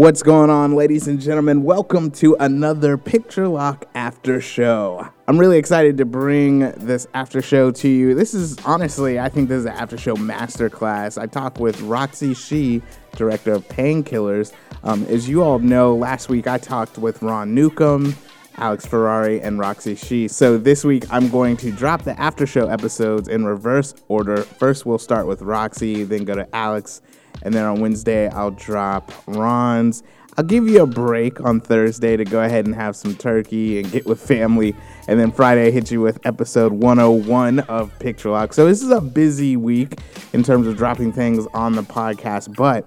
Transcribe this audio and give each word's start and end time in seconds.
What's 0.00 0.22
going 0.22 0.48
on, 0.48 0.74
ladies 0.76 1.08
and 1.08 1.20
gentlemen? 1.20 1.62
Welcome 1.62 2.10
to 2.12 2.34
another 2.40 2.96
Picture 2.96 3.46
Lock 3.46 3.84
After 3.94 4.40
Show. 4.40 5.06
I'm 5.28 5.36
really 5.36 5.58
excited 5.58 5.98
to 5.98 6.06
bring 6.06 6.60
this 6.78 7.06
after 7.12 7.42
show 7.42 7.70
to 7.72 7.86
you. 7.86 8.14
This 8.14 8.32
is 8.32 8.58
honestly, 8.64 9.20
I 9.20 9.28
think 9.28 9.50
this 9.50 9.58
is 9.58 9.64
an 9.66 9.72
after 9.72 9.98
show 9.98 10.16
masterclass. 10.16 11.20
I 11.20 11.26
talked 11.26 11.58
with 11.58 11.78
Roxy 11.82 12.32
Shih, 12.32 12.80
director 13.14 13.52
of 13.52 13.68
Painkillers. 13.68 14.54
Um, 14.84 15.04
as 15.10 15.28
you 15.28 15.42
all 15.42 15.58
know, 15.58 15.94
last 15.94 16.30
week 16.30 16.46
I 16.46 16.56
talked 16.56 16.96
with 16.96 17.20
Ron 17.20 17.54
Newcomb, 17.54 18.16
Alex 18.56 18.86
Ferrari, 18.86 19.42
and 19.42 19.58
Roxy 19.58 19.96
Shih. 19.96 20.28
So 20.28 20.56
this 20.56 20.82
week 20.82 21.04
I'm 21.10 21.28
going 21.28 21.58
to 21.58 21.70
drop 21.70 22.04
the 22.04 22.18
after 22.18 22.46
show 22.46 22.68
episodes 22.68 23.28
in 23.28 23.44
reverse 23.44 23.94
order. 24.08 24.44
First, 24.44 24.86
we'll 24.86 24.96
start 24.96 25.26
with 25.26 25.42
Roxy, 25.42 26.04
then 26.04 26.24
go 26.24 26.36
to 26.36 26.48
Alex 26.56 27.02
and 27.42 27.54
then 27.54 27.64
on 27.64 27.80
Wednesday, 27.80 28.28
I'll 28.28 28.50
drop 28.50 29.12
Ron's. 29.26 30.02
I'll 30.36 30.44
give 30.44 30.68
you 30.68 30.82
a 30.82 30.86
break 30.86 31.40
on 31.40 31.60
Thursday 31.60 32.16
to 32.16 32.24
go 32.24 32.42
ahead 32.42 32.64
and 32.64 32.74
have 32.74 32.94
some 32.96 33.14
turkey 33.14 33.80
and 33.80 33.90
get 33.90 34.06
with 34.06 34.20
family. 34.20 34.74
And 35.08 35.18
then 35.18 35.32
Friday, 35.32 35.66
I 35.66 35.70
hit 35.70 35.90
you 35.90 36.00
with 36.00 36.24
episode 36.24 36.72
101 36.72 37.60
of 37.60 37.96
Picture 37.98 38.30
Lock. 38.30 38.52
So 38.52 38.66
this 38.66 38.82
is 38.82 38.90
a 38.90 39.00
busy 39.00 39.56
week 39.56 39.98
in 40.32 40.42
terms 40.42 40.66
of 40.66 40.76
dropping 40.76 41.12
things 41.12 41.46
on 41.52 41.74
the 41.74 41.82
podcast, 41.82 42.54
but 42.56 42.86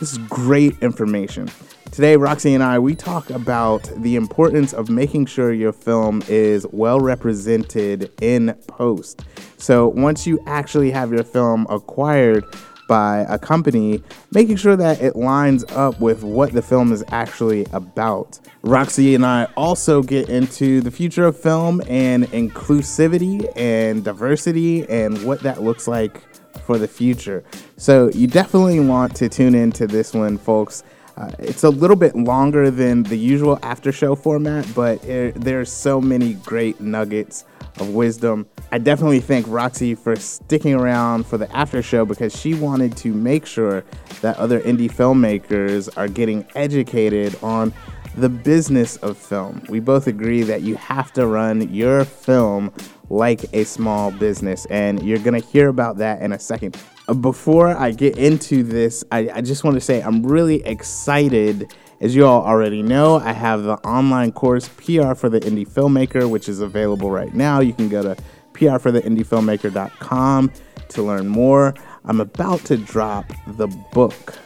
this 0.00 0.12
is 0.12 0.18
great 0.18 0.76
information. 0.82 1.48
Today, 1.90 2.16
Roxy 2.16 2.54
and 2.54 2.62
I, 2.62 2.78
we 2.78 2.94
talk 2.94 3.30
about 3.30 3.90
the 3.96 4.16
importance 4.16 4.72
of 4.72 4.88
making 4.88 5.26
sure 5.26 5.52
your 5.52 5.72
film 5.72 6.22
is 6.28 6.66
well 6.70 7.00
represented 7.00 8.12
in 8.20 8.54
post. 8.66 9.22
So 9.56 9.88
once 9.88 10.26
you 10.26 10.38
actually 10.46 10.90
have 10.90 11.12
your 11.12 11.24
film 11.24 11.66
acquired, 11.68 12.44
by 12.88 13.18
a 13.28 13.38
company, 13.38 14.02
making 14.32 14.56
sure 14.56 14.74
that 14.74 15.00
it 15.00 15.14
lines 15.14 15.64
up 15.68 16.00
with 16.00 16.24
what 16.24 16.52
the 16.52 16.62
film 16.62 16.92
is 16.92 17.04
actually 17.08 17.66
about. 17.72 18.40
Roxy 18.62 19.14
and 19.14 19.24
I 19.24 19.44
also 19.56 20.02
get 20.02 20.28
into 20.28 20.80
the 20.80 20.90
future 20.90 21.24
of 21.24 21.38
film 21.38 21.80
and 21.86 22.24
inclusivity 22.32 23.48
and 23.54 24.02
diversity 24.02 24.88
and 24.88 25.22
what 25.24 25.42
that 25.42 25.62
looks 25.62 25.86
like 25.86 26.20
for 26.64 26.78
the 26.78 26.88
future. 26.88 27.44
So 27.76 28.10
you 28.10 28.26
definitely 28.26 28.80
want 28.80 29.14
to 29.16 29.28
tune 29.28 29.54
into 29.54 29.86
this 29.86 30.12
one, 30.12 30.38
folks. 30.38 30.82
Uh, 31.18 31.32
it's 31.40 31.64
a 31.64 31.70
little 31.70 31.96
bit 31.96 32.14
longer 32.14 32.70
than 32.70 33.02
the 33.02 33.16
usual 33.16 33.58
after 33.64 33.90
show 33.90 34.14
format, 34.14 34.64
but 34.72 35.02
it, 35.04 35.34
there's 35.34 35.70
so 35.70 36.00
many 36.00 36.34
great 36.34 36.80
nuggets 36.80 37.44
of 37.80 37.88
wisdom. 37.90 38.46
I 38.70 38.78
definitely 38.78 39.18
thank 39.18 39.44
Roxy 39.48 39.96
for 39.96 40.14
sticking 40.14 40.74
around 40.74 41.26
for 41.26 41.36
the 41.36 41.50
after 41.56 41.82
show 41.82 42.04
because 42.04 42.38
she 42.38 42.54
wanted 42.54 42.96
to 42.98 43.12
make 43.12 43.46
sure 43.46 43.82
that 44.20 44.36
other 44.36 44.60
indie 44.60 44.90
filmmakers 44.90 45.88
are 45.96 46.06
getting 46.06 46.46
educated 46.54 47.36
on 47.42 47.74
the 48.14 48.28
business 48.28 48.96
of 48.98 49.16
film. 49.18 49.64
We 49.68 49.80
both 49.80 50.06
agree 50.06 50.42
that 50.44 50.62
you 50.62 50.76
have 50.76 51.12
to 51.14 51.26
run 51.26 51.72
your 51.74 52.04
film 52.04 52.72
like 53.10 53.44
a 53.52 53.64
small 53.64 54.12
business, 54.12 54.66
and 54.66 55.02
you're 55.02 55.18
gonna 55.18 55.40
hear 55.40 55.68
about 55.68 55.98
that 55.98 56.22
in 56.22 56.32
a 56.32 56.38
second. 56.38 56.76
Before 57.20 57.68
I 57.68 57.92
get 57.92 58.18
into 58.18 58.62
this, 58.62 59.04
I, 59.10 59.30
I 59.34 59.40
just 59.40 59.64
want 59.64 59.74
to 59.74 59.80
say 59.80 60.02
I'm 60.02 60.26
really 60.26 60.62
excited 60.64 61.72
as 62.00 62.14
you 62.14 62.26
all 62.26 62.44
already 62.44 62.82
know, 62.82 63.16
I 63.16 63.32
have 63.32 63.64
the 63.64 63.74
online 63.78 64.30
course 64.32 64.68
PR 64.68 65.14
for 65.14 65.28
the 65.28 65.40
Indie 65.40 65.68
Filmmaker, 65.68 66.30
which 66.30 66.48
is 66.48 66.60
available 66.60 67.10
right 67.10 67.34
now. 67.34 67.58
You 67.60 67.72
can 67.72 67.88
go 67.88 68.02
to 68.02 68.16
prfortheindiefilmmaker.com 68.52 70.52
to 70.90 71.02
learn 71.02 71.26
more. 71.28 71.74
I'm 72.04 72.20
about 72.20 72.60
to 72.66 72.76
drop 72.76 73.26
the 73.46 73.66
book, 73.92 74.38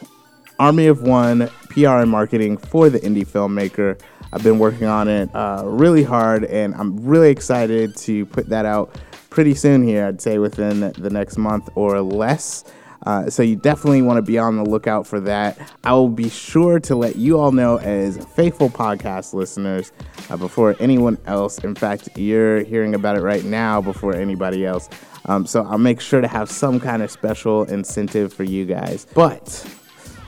Army 0.59 0.87
of 0.87 1.03
One 1.03 1.49
PR 1.69 1.99
and 1.99 2.09
Marketing 2.09 2.57
for 2.57 2.89
the 2.89 2.99
Indie 2.99 3.27
Filmmaker. 3.27 4.01
I've 4.31 4.43
been 4.43 4.57
working 4.57 4.87
on 4.87 5.07
it 5.07 5.29
uh, 5.35 5.61
really 5.65 6.03
hard, 6.03 6.45
and 6.45 6.73
I'm 6.73 7.05
really 7.05 7.29
excited 7.29 7.95
to 7.97 8.25
put 8.25 8.49
that 8.49 8.65
out 8.65 8.95
pretty 9.33 9.55
soon 9.55 9.81
here, 9.81 10.05
I'd 10.05 10.21
say 10.21 10.37
within 10.37 10.91
the 10.91 11.09
next 11.09 11.37
month 11.37 11.67
or 11.73 12.01
less. 12.01 12.63
Uh, 13.05 13.29
so 13.29 13.41
you 13.41 13.55
definitely 13.55 14.03
want 14.03 14.17
to 14.17 14.21
be 14.21 14.37
on 14.37 14.55
the 14.55 14.63
lookout 14.63 15.07
for 15.07 15.19
that. 15.19 15.57
I 15.83 15.93
will 15.93 16.07
be 16.07 16.29
sure 16.29 16.79
to 16.81 16.95
let 16.95 17.15
you 17.15 17.39
all 17.39 17.51
know 17.51 17.77
as 17.77 18.23
faithful 18.35 18.69
podcast 18.69 19.33
listeners 19.33 19.91
uh, 20.29 20.37
before 20.37 20.75
anyone 20.79 21.17
else. 21.25 21.57
In 21.57 21.73
fact, 21.73 22.09
you're 22.15 22.63
hearing 22.63 22.93
about 22.93 23.17
it 23.17 23.21
right 23.21 23.43
now 23.43 23.81
before 23.81 24.15
anybody 24.15 24.65
else. 24.65 24.87
Um, 25.25 25.47
so 25.47 25.63
I'll 25.63 25.79
make 25.79 25.99
sure 25.99 26.21
to 26.21 26.27
have 26.27 26.49
some 26.49 26.79
kind 26.79 27.01
of 27.01 27.09
special 27.09 27.63
incentive 27.63 28.31
for 28.31 28.43
you 28.43 28.65
guys. 28.65 29.07
But 29.15 29.65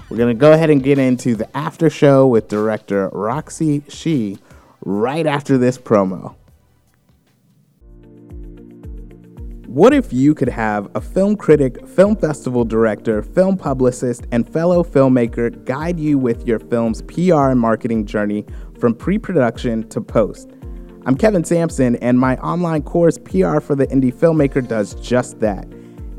we're 0.09 0.17
going 0.17 0.35
to 0.35 0.39
go 0.39 0.51
ahead 0.51 0.71
and 0.71 0.83
get 0.83 0.97
into 0.97 1.35
the 1.35 1.55
after 1.55 1.91
show 1.91 2.25
with 2.25 2.47
director 2.47 3.09
Roxy 3.13 3.83
Shih 3.87 4.39
right 4.83 5.27
after 5.27 5.59
this 5.59 5.77
promo. 5.77 6.35
What 9.75 9.93
if 9.93 10.13
you 10.13 10.33
could 10.33 10.47
have 10.47 10.89
a 10.95 11.01
film 11.01 11.35
critic, 11.35 11.85
film 11.85 12.15
festival 12.15 12.63
director, 12.63 13.21
film 13.21 13.57
publicist, 13.57 14.25
and 14.31 14.47
fellow 14.47 14.85
filmmaker 14.85 15.65
guide 15.65 15.99
you 15.99 16.17
with 16.17 16.47
your 16.47 16.59
film's 16.59 17.01
PR 17.01 17.49
and 17.49 17.59
marketing 17.59 18.05
journey 18.05 18.45
from 18.79 18.95
pre 18.95 19.17
production 19.17 19.85
to 19.89 19.99
post? 19.99 20.51
I'm 21.05 21.17
Kevin 21.17 21.43
Sampson, 21.43 21.97
and 21.97 22.17
my 22.17 22.37
online 22.37 22.83
course, 22.83 23.17
PR 23.17 23.59
for 23.59 23.75
the 23.75 23.85
Indie 23.87 24.13
Filmmaker, 24.13 24.65
does 24.65 24.95
just 24.95 25.41
that. 25.41 25.67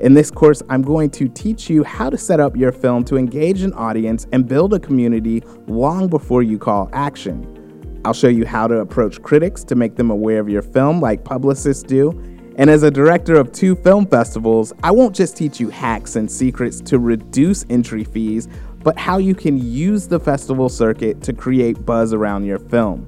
In 0.00 0.12
this 0.12 0.30
course, 0.30 0.62
I'm 0.68 0.82
going 0.82 1.08
to 1.12 1.26
teach 1.26 1.70
you 1.70 1.82
how 1.82 2.10
to 2.10 2.18
set 2.18 2.40
up 2.40 2.58
your 2.58 2.72
film 2.72 3.04
to 3.04 3.16
engage 3.16 3.62
an 3.62 3.72
audience 3.72 4.26
and 4.32 4.46
build 4.46 4.74
a 4.74 4.78
community 4.78 5.42
long 5.66 6.08
before 6.08 6.42
you 6.42 6.58
call 6.58 6.90
action. 6.92 8.02
I'll 8.04 8.12
show 8.12 8.28
you 8.28 8.44
how 8.44 8.66
to 8.66 8.80
approach 8.80 9.22
critics 9.22 9.64
to 9.64 9.74
make 9.74 9.96
them 9.96 10.10
aware 10.10 10.40
of 10.40 10.50
your 10.50 10.60
film, 10.60 11.00
like 11.00 11.24
publicists 11.24 11.82
do 11.82 12.12
and 12.56 12.70
as 12.70 12.82
a 12.82 12.90
director 12.90 13.34
of 13.34 13.52
two 13.52 13.76
film 13.76 14.06
festivals, 14.06 14.72
I 14.82 14.90
won't 14.90 15.14
just 15.14 15.36
teach 15.36 15.60
you 15.60 15.68
hacks 15.68 16.16
and 16.16 16.30
secrets 16.30 16.80
to 16.82 16.98
reduce 16.98 17.66
entry 17.68 18.02
fees, 18.02 18.48
but 18.82 18.98
how 18.98 19.18
you 19.18 19.34
can 19.34 19.58
use 19.58 20.08
the 20.08 20.18
festival 20.18 20.70
circuit 20.70 21.22
to 21.22 21.34
create 21.34 21.84
buzz 21.84 22.14
around 22.14 22.44
your 22.44 22.58
film. 22.58 23.06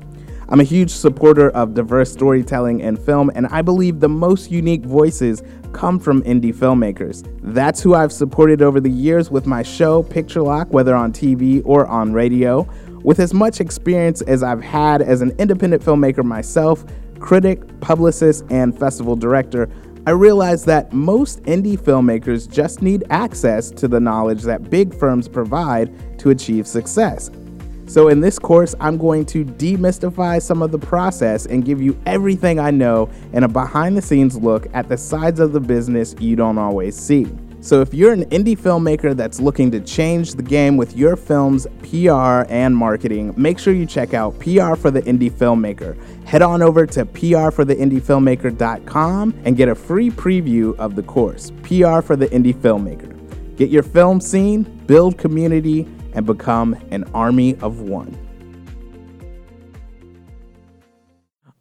I'm 0.50 0.60
a 0.60 0.64
huge 0.64 0.90
supporter 0.90 1.50
of 1.50 1.74
diverse 1.74 2.12
storytelling 2.12 2.80
in 2.80 2.96
film, 2.96 3.30
and 3.34 3.46
I 3.46 3.62
believe 3.62 4.00
the 4.00 4.08
most 4.08 4.50
unique 4.50 4.84
voices 4.84 5.42
come 5.72 5.98
from 5.98 6.22
indie 6.22 6.54
filmmakers. 6.54 7.26
That's 7.42 7.82
who 7.82 7.94
I've 7.94 8.12
supported 8.12 8.60
over 8.60 8.80
the 8.80 8.90
years 8.90 9.30
with 9.30 9.46
my 9.46 9.62
show, 9.62 10.02
Picture 10.02 10.42
Lock, 10.42 10.72
whether 10.72 10.94
on 10.94 11.12
TV 11.12 11.62
or 11.64 11.86
on 11.86 12.12
radio. 12.12 12.68
With 13.02 13.20
as 13.20 13.32
much 13.32 13.60
experience 13.60 14.22
as 14.22 14.42
I've 14.42 14.62
had 14.62 15.02
as 15.02 15.22
an 15.22 15.30
independent 15.38 15.82
filmmaker 15.82 16.24
myself, 16.24 16.84
critic, 17.20 17.80
publicist, 17.80 18.44
and 18.50 18.76
festival 18.78 19.16
director, 19.16 19.68
I 20.06 20.12
realized 20.12 20.64
that 20.66 20.92
most 20.92 21.42
indie 21.42 21.78
filmmakers 21.78 22.50
just 22.50 22.80
need 22.80 23.04
access 23.10 23.70
to 23.72 23.88
the 23.88 24.00
knowledge 24.00 24.42
that 24.42 24.70
big 24.70 24.94
firms 24.94 25.28
provide 25.28 26.18
to 26.20 26.30
achieve 26.30 26.66
success. 26.66 27.30
So, 27.86 28.08
in 28.08 28.20
this 28.20 28.38
course, 28.38 28.74
I'm 28.80 28.98
going 28.98 29.24
to 29.26 29.44
demystify 29.44 30.42
some 30.42 30.62
of 30.62 30.72
the 30.72 30.78
process 30.78 31.46
and 31.46 31.64
give 31.64 31.80
you 31.80 31.98
everything 32.06 32.58
I 32.58 32.70
know 32.70 33.10
and 33.32 33.44
a 33.44 33.48
behind 33.48 33.96
the 33.96 34.02
scenes 34.02 34.36
look 34.36 34.66
at 34.74 34.88
the 34.88 34.96
sides 34.96 35.40
of 35.40 35.52
the 35.52 35.60
business 35.60 36.14
you 36.18 36.36
don't 36.36 36.58
always 36.58 36.96
see. 36.96 37.26
So, 37.60 37.80
if 37.80 37.92
you're 37.92 38.12
an 38.12 38.24
indie 38.26 38.56
filmmaker 38.56 39.16
that's 39.16 39.40
looking 39.40 39.72
to 39.72 39.80
change 39.80 40.34
the 40.34 40.44
game 40.44 40.76
with 40.76 40.96
your 40.96 41.16
film's 41.16 41.66
PR 41.82 42.44
and 42.48 42.76
marketing, 42.76 43.34
make 43.36 43.58
sure 43.58 43.74
you 43.74 43.84
check 43.84 44.14
out 44.14 44.38
PR 44.38 44.76
for 44.76 44.92
the 44.92 45.02
Indie 45.02 45.32
Filmmaker. 45.32 45.96
Head 46.24 46.42
on 46.42 46.62
over 46.62 46.86
to 46.86 47.04
prfortheindiefilmmaker.com 47.04 49.40
and 49.44 49.56
get 49.56 49.68
a 49.68 49.74
free 49.74 50.08
preview 50.08 50.76
of 50.76 50.94
the 50.94 51.02
course, 51.02 51.50
PR 51.62 52.00
for 52.00 52.14
the 52.14 52.28
Indie 52.28 52.54
Filmmaker. 52.54 53.16
Get 53.56 53.70
your 53.70 53.82
film 53.82 54.20
seen, 54.20 54.62
build 54.86 55.18
community, 55.18 55.88
and 56.12 56.24
become 56.24 56.76
an 56.92 57.02
army 57.12 57.56
of 57.56 57.80
one. 57.80 58.16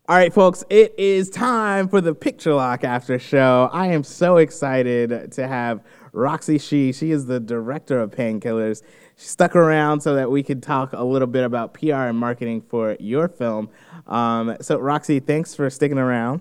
All 0.09 0.15
right, 0.15 0.33
folks, 0.33 0.63
it 0.69 0.95
is 0.97 1.29
time 1.29 1.89
for 1.89 1.99
the 1.99 2.15
Picture 2.15 2.53
Lock 2.53 2.85
After 2.85 3.19
Show. 3.19 3.69
I 3.73 3.87
am 3.87 4.05
so 4.05 4.37
excited 4.37 5.33
to 5.33 5.45
have 5.45 5.83
Roxy 6.13 6.57
Shih. 6.57 6.93
She 6.93 7.11
is 7.11 7.25
the 7.25 7.41
director 7.41 7.99
of 7.99 8.11
Painkillers. 8.11 8.83
She 9.17 9.27
stuck 9.27 9.53
around 9.53 9.99
so 9.99 10.15
that 10.15 10.31
we 10.31 10.43
could 10.43 10.63
talk 10.63 10.93
a 10.93 11.03
little 11.03 11.27
bit 11.27 11.43
about 11.43 11.73
PR 11.73 12.07
and 12.07 12.17
marketing 12.17 12.61
for 12.61 12.95
your 13.01 13.27
film. 13.27 13.69
Um, 14.07 14.55
so, 14.61 14.79
Roxy, 14.79 15.19
thanks 15.19 15.53
for 15.53 15.69
sticking 15.69 15.97
around. 15.97 16.39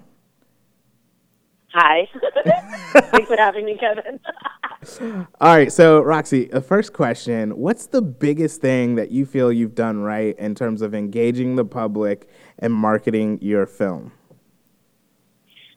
Hi. 1.72 2.08
thanks 3.10 3.26
for 3.26 3.36
having 3.36 3.64
me, 3.64 3.76
Kevin. 3.76 4.20
All 5.40 5.54
right, 5.56 5.72
so 5.72 6.00
Roxy, 6.00 6.46
the 6.46 6.60
first 6.60 6.92
question 6.92 7.50
What's 7.50 7.86
the 7.86 8.02
biggest 8.02 8.60
thing 8.60 8.94
that 8.94 9.10
you 9.10 9.26
feel 9.26 9.52
you've 9.52 9.74
done 9.74 9.98
right 9.98 10.38
in 10.38 10.54
terms 10.54 10.82
of 10.82 10.94
engaging 10.94 11.56
the 11.56 11.64
public 11.64 12.28
and 12.58 12.72
marketing 12.72 13.38
your 13.40 13.66
film? 13.66 14.12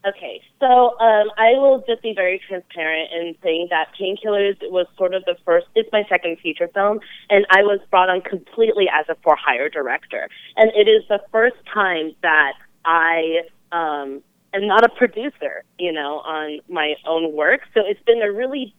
Okay, 0.07 0.41
So 0.61 0.97
um, 0.99 1.29
I 1.37 1.51
will 1.57 1.83
just 1.85 2.01
be 2.01 2.13
very 2.15 2.41
transparent 2.47 3.09
in 3.11 3.35
saying 3.43 3.67
that 3.69 3.89
Painkillers 3.99 4.55
was 4.71 4.87
sort 4.97 5.13
of 5.13 5.25
the 5.25 5.35
first. 5.43 5.67
It's 5.75 5.89
my 5.91 6.03
second 6.07 6.37
feature 6.39 6.69
film, 6.73 7.01
and 7.29 7.45
I 7.49 7.63
was 7.63 7.81
brought 7.91 8.09
on 8.09 8.21
completely 8.21 8.87
as 8.87 9.05
a 9.09 9.15
for 9.21 9.35
hire 9.35 9.67
director. 9.67 10.29
And 10.55 10.71
it 10.73 10.89
is 10.89 11.03
the 11.09 11.19
first 11.33 11.57
time 11.73 12.15
that 12.21 12.53
I 12.85 13.41
um, 13.73 14.23
am 14.53 14.67
not 14.67 14.85
a 14.85 14.89
producer, 14.89 15.65
you 15.77 15.91
know, 15.91 16.19
on 16.19 16.59
my 16.69 16.95
own 17.05 17.33
work. 17.33 17.61
So 17.73 17.81
it's 17.85 18.01
been 18.03 18.21
a 18.21 18.31
really 18.31 18.73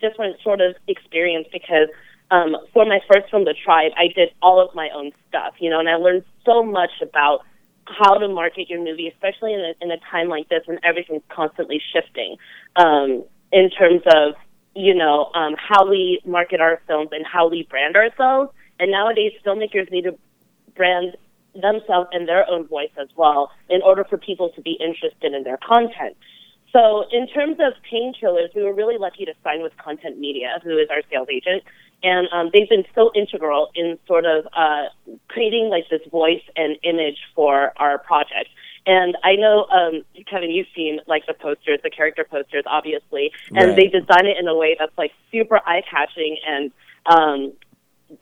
different 0.00 0.40
sort 0.42 0.60
of 0.60 0.74
experience 0.88 1.46
because 1.52 1.88
um, 2.34 2.56
for 2.72 2.84
my 2.84 2.98
first 3.10 3.30
film, 3.30 3.44
The 3.44 3.54
Tribe, 3.64 3.92
I 3.96 4.08
did 4.08 4.30
all 4.42 4.60
of 4.60 4.74
my 4.74 4.88
own 4.94 5.12
stuff, 5.28 5.54
you 5.60 5.70
know, 5.70 5.78
and 5.78 5.88
I 5.88 5.94
learned 5.94 6.24
so 6.44 6.64
much 6.64 6.90
about 7.00 7.42
how 7.86 8.14
to 8.14 8.28
market 8.28 8.68
your 8.68 8.82
movie, 8.82 9.08
especially 9.08 9.54
in 9.54 9.60
a, 9.60 9.84
in 9.84 9.90
a 9.92 9.98
time 10.10 10.28
like 10.28 10.48
this 10.48 10.62
when 10.66 10.78
everything's 10.82 11.22
constantly 11.28 11.80
shifting 11.92 12.36
um, 12.76 13.24
in 13.52 13.70
terms 13.70 14.02
of, 14.06 14.34
you 14.74 14.94
know, 14.94 15.30
um, 15.34 15.54
how 15.56 15.88
we 15.88 16.20
market 16.24 16.60
our 16.60 16.82
films 16.88 17.10
and 17.12 17.24
how 17.24 17.48
we 17.48 17.66
brand 17.70 17.94
ourselves. 17.94 18.50
And 18.80 18.90
nowadays, 18.90 19.32
filmmakers 19.46 19.90
need 19.92 20.02
to 20.02 20.18
brand 20.74 21.16
themselves 21.54 22.08
in 22.12 22.26
their 22.26 22.50
own 22.50 22.66
voice 22.66 22.90
as 23.00 23.08
well 23.16 23.52
in 23.70 23.80
order 23.82 24.02
for 24.02 24.18
people 24.18 24.48
to 24.56 24.60
be 24.60 24.76
interested 24.80 25.32
in 25.32 25.44
their 25.44 25.58
content. 25.58 26.16
So, 26.72 27.04
in 27.12 27.28
terms 27.28 27.58
of 27.60 27.74
painkillers, 27.88 28.52
we 28.56 28.64
were 28.64 28.74
really 28.74 28.98
lucky 28.98 29.24
to 29.26 29.32
sign 29.44 29.62
with 29.62 29.76
Content 29.76 30.18
Media, 30.18 30.58
who 30.64 30.76
is 30.76 30.88
our 30.90 31.02
sales 31.08 31.28
agent, 31.30 31.62
and 32.04 32.28
um, 32.32 32.50
they've 32.52 32.68
been 32.68 32.84
so 32.94 33.10
integral 33.14 33.70
in 33.74 33.98
sort 34.06 34.26
of 34.26 34.46
uh, 34.54 34.84
creating 35.28 35.70
like 35.70 35.88
this 35.90 36.02
voice 36.10 36.42
and 36.54 36.76
image 36.84 37.16
for 37.34 37.72
our 37.78 37.98
project. 37.98 38.50
And 38.86 39.16
I 39.24 39.36
know, 39.36 39.64
um, 39.72 40.02
Kevin, 40.30 40.50
you've 40.50 40.66
seen 40.76 41.00
like 41.06 41.24
the 41.26 41.32
posters, 41.32 41.80
the 41.82 41.88
character 41.88 42.24
posters, 42.30 42.64
obviously, 42.66 43.32
and 43.54 43.70
Right. 43.70 43.76
they 43.76 43.86
design 43.86 44.26
it 44.26 44.36
in 44.38 44.46
a 44.46 44.54
way 44.54 44.76
that's 44.78 44.96
like 44.98 45.12
super 45.32 45.58
eye 45.66 45.82
catching 45.90 46.36
and, 46.46 46.70
um, 47.06 47.52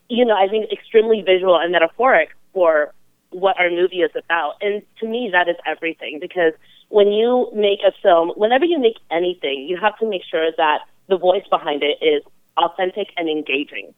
you 0.08 0.24
know, 0.24 0.36
I 0.36 0.46
think 0.46 0.70
extremely 0.70 1.22
visual 1.22 1.58
and 1.58 1.72
metaphoric 1.72 2.30
for 2.54 2.94
what 3.30 3.58
our 3.58 3.68
movie 3.70 4.02
is 4.02 4.12
about. 4.14 4.54
And 4.60 4.82
to 5.00 5.08
me, 5.08 5.30
that 5.32 5.48
is 5.48 5.56
everything 5.66 6.18
because 6.20 6.52
when 6.88 7.08
you 7.08 7.50
make 7.52 7.80
a 7.84 7.90
film, 8.00 8.30
whenever 8.36 8.64
you 8.64 8.78
make 8.78 8.98
anything, 9.10 9.66
you 9.68 9.76
have 9.80 9.98
to 9.98 10.08
make 10.08 10.22
sure 10.30 10.50
that 10.56 10.80
the 11.08 11.16
voice 11.16 11.46
behind 11.50 11.82
it 11.82 11.98
is 12.00 12.22
authentic 12.56 13.08
and 13.16 13.28
engaging. 13.28 13.94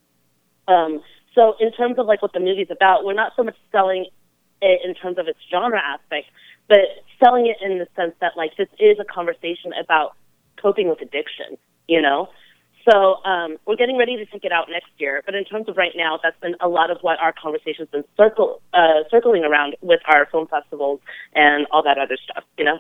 Um, 0.68 1.02
so 1.34 1.54
in 1.60 1.72
terms 1.72 1.98
of 1.98 2.06
like 2.06 2.22
what 2.22 2.32
the 2.32 2.40
movie's 2.40 2.70
about, 2.70 3.04
we're 3.04 3.14
not 3.14 3.32
so 3.36 3.42
much 3.42 3.56
selling 3.72 4.06
it 4.62 4.80
in 4.84 4.94
terms 4.94 5.18
of 5.18 5.28
its 5.28 5.38
genre 5.50 5.80
aspect, 5.80 6.26
but 6.68 6.78
selling 7.22 7.46
it 7.46 7.56
in 7.64 7.78
the 7.78 7.86
sense 7.96 8.14
that 8.20 8.32
like 8.36 8.56
this 8.56 8.68
is 8.78 8.98
a 9.00 9.04
conversation 9.04 9.72
about 9.82 10.16
coping 10.60 10.88
with 10.88 11.00
addiction, 11.00 11.58
you 11.88 12.00
know? 12.00 12.28
So 12.90 13.16
um, 13.24 13.56
we're 13.66 13.76
getting 13.76 13.96
ready 13.96 14.16
to 14.16 14.26
take 14.26 14.44
it 14.44 14.52
out 14.52 14.68
next 14.70 14.90
year. 14.98 15.22
But 15.24 15.34
in 15.34 15.44
terms 15.44 15.68
of 15.68 15.76
right 15.76 15.92
now, 15.96 16.18
that's 16.22 16.38
been 16.40 16.54
a 16.60 16.68
lot 16.68 16.90
of 16.90 16.98
what 17.00 17.18
our 17.18 17.32
conversation's 17.32 17.88
been 17.88 18.04
circle, 18.16 18.60
uh, 18.74 19.04
circling 19.10 19.44
around 19.44 19.76
with 19.80 20.00
our 20.06 20.26
film 20.26 20.46
festivals 20.48 21.00
and 21.34 21.66
all 21.70 21.82
that 21.82 21.98
other 21.98 22.18
stuff, 22.22 22.44
you 22.58 22.64
know? 22.64 22.78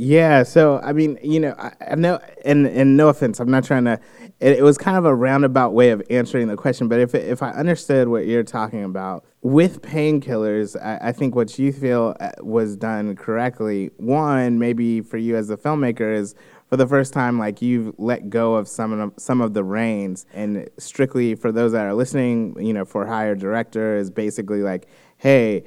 Yeah, 0.00 0.44
so 0.44 0.78
I 0.78 0.92
mean, 0.92 1.18
you 1.24 1.40
know, 1.40 1.56
I, 1.58 1.72
I 1.90 1.94
know, 1.96 2.20
and 2.44 2.68
and 2.68 2.96
no 2.96 3.08
offense, 3.08 3.40
I'm 3.40 3.50
not 3.50 3.64
trying 3.64 3.84
to. 3.86 3.98
It, 4.38 4.58
it 4.58 4.62
was 4.62 4.78
kind 4.78 4.96
of 4.96 5.04
a 5.04 5.12
roundabout 5.12 5.74
way 5.74 5.90
of 5.90 6.00
answering 6.08 6.46
the 6.46 6.54
question, 6.54 6.86
but 6.86 7.00
if 7.00 7.16
if 7.16 7.42
I 7.42 7.50
understood 7.50 8.06
what 8.06 8.24
you're 8.24 8.44
talking 8.44 8.84
about 8.84 9.24
with 9.42 9.82
painkillers, 9.82 10.80
I, 10.80 11.08
I 11.08 11.12
think 11.12 11.34
what 11.34 11.58
you 11.58 11.72
feel 11.72 12.14
uh, 12.20 12.30
was 12.38 12.76
done 12.76 13.16
correctly. 13.16 13.90
One, 13.96 14.60
maybe 14.60 15.00
for 15.00 15.16
you 15.16 15.34
as 15.34 15.50
a 15.50 15.56
filmmaker, 15.56 16.14
is 16.14 16.36
for 16.68 16.76
the 16.76 16.86
first 16.86 17.12
time, 17.12 17.36
like 17.36 17.60
you've 17.60 17.92
let 17.98 18.30
go 18.30 18.54
of 18.54 18.68
some 18.68 18.92
of 18.92 19.12
some 19.16 19.40
of 19.40 19.52
the 19.52 19.64
reins, 19.64 20.26
and 20.32 20.70
strictly 20.78 21.34
for 21.34 21.50
those 21.50 21.72
that 21.72 21.84
are 21.84 21.94
listening, 21.94 22.56
you 22.64 22.72
know, 22.72 22.84
for 22.84 23.04
hire 23.04 23.34
director 23.34 23.96
is 23.96 24.10
basically 24.10 24.62
like, 24.62 24.86
hey 25.16 25.64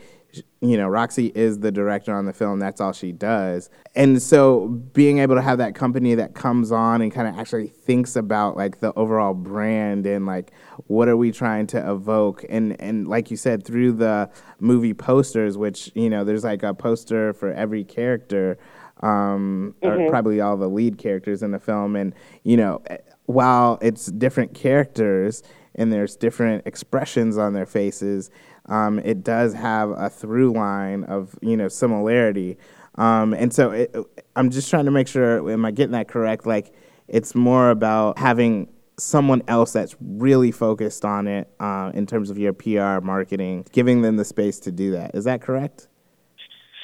you 0.62 0.78
know, 0.78 0.88
Roxy 0.88 1.32
is 1.34 1.60
the 1.60 1.72
director 1.72 2.14
on 2.16 2.26
the 2.26 2.34
film. 2.34 2.60
That's 2.60 2.80
all 2.80 2.94
she 2.94 3.12
does. 3.12 3.70
And 3.96 4.22
so 4.22 4.68
being 4.68 5.18
able 5.18 5.36
to 5.36 5.42
have 5.42 5.58
that 5.58 5.74
company 5.76 6.16
that 6.16 6.36
comes 6.36 6.72
on 6.72 7.02
and 7.02 7.12
kind 7.12 7.28
of 7.28 7.38
actually 7.38 7.68
thinks 7.68 8.16
about 8.16 8.56
like 8.56 8.80
the 8.80 8.94
overall 8.94 9.34
brand 9.34 10.06
and 10.06 10.26
like 10.26 10.52
what 10.88 11.08
are 11.08 11.18
we 11.18 11.32
trying 11.32 11.68
to 11.68 11.92
evoke 11.92 12.46
and 12.50 12.80
and 12.80 13.08
like 13.08 13.32
you 13.32 13.38
said 13.38 13.66
through 13.66 13.94
the 13.94 14.30
movie 14.60 14.94
posters 14.94 15.58
which, 15.58 15.92
you 15.96 16.10
know, 16.10 16.24
there's 16.24 16.44
like 16.44 16.64
a 16.64 16.74
poster 16.74 17.34
for 17.34 17.52
every 17.54 17.84
character 17.84 18.58
um 19.02 19.74
or 19.82 20.08
probably 20.10 20.40
all 20.40 20.56
the 20.58 20.70
lead 20.70 21.00
characters 21.00 21.42
in 21.42 21.50
the 21.50 21.60
film 21.60 21.96
and 21.96 22.14
you 22.44 22.56
know, 22.56 22.82
while 23.26 23.80
it's 23.82 24.08
different 24.08 24.54
characters 24.54 25.42
and 25.76 25.92
there's 25.92 26.16
different 26.16 26.66
expressions 26.68 27.38
on 27.38 27.54
their 27.54 27.66
faces, 27.66 28.30
um, 28.68 29.00
it 29.00 29.24
does 29.24 29.54
have 29.54 29.90
a 29.92 30.10
through 30.10 30.54
line 30.54 31.04
of 31.06 31.38
you 31.42 31.58
know 31.58 31.68
similarity. 31.68 32.58
Um, 32.96 33.34
and 33.34 33.54
so 33.54 33.72
it, 33.72 33.96
I'm 34.36 34.50
just 34.50 34.70
trying 34.70 34.86
to 34.86 34.92
make 34.92 35.08
sure, 35.08 35.50
am 35.50 35.66
I 35.66 35.72
getting 35.72 35.94
that 35.94 36.08
correct? 36.08 36.46
Like 36.46 36.74
it's 37.08 37.36
more 37.36 37.70
about 37.70 38.18
having 38.18 38.68
someone 38.98 39.42
else 39.48 39.74
that's 39.74 39.96
really 40.00 40.52
focused 40.52 41.04
on 41.06 41.28
it 41.28 41.50
uh, 41.60 41.92
in 41.94 42.06
terms 42.06 42.30
of 42.30 42.38
your 42.38 42.54
PR 42.54 43.04
marketing, 43.04 43.66
giving 43.72 44.02
them 44.02 44.18
the 44.18 44.26
space 44.26 44.60
to 44.60 44.72
do 44.72 44.92
that. 44.92 45.16
Is 45.16 45.24
that 45.24 45.42
correct? 45.42 45.88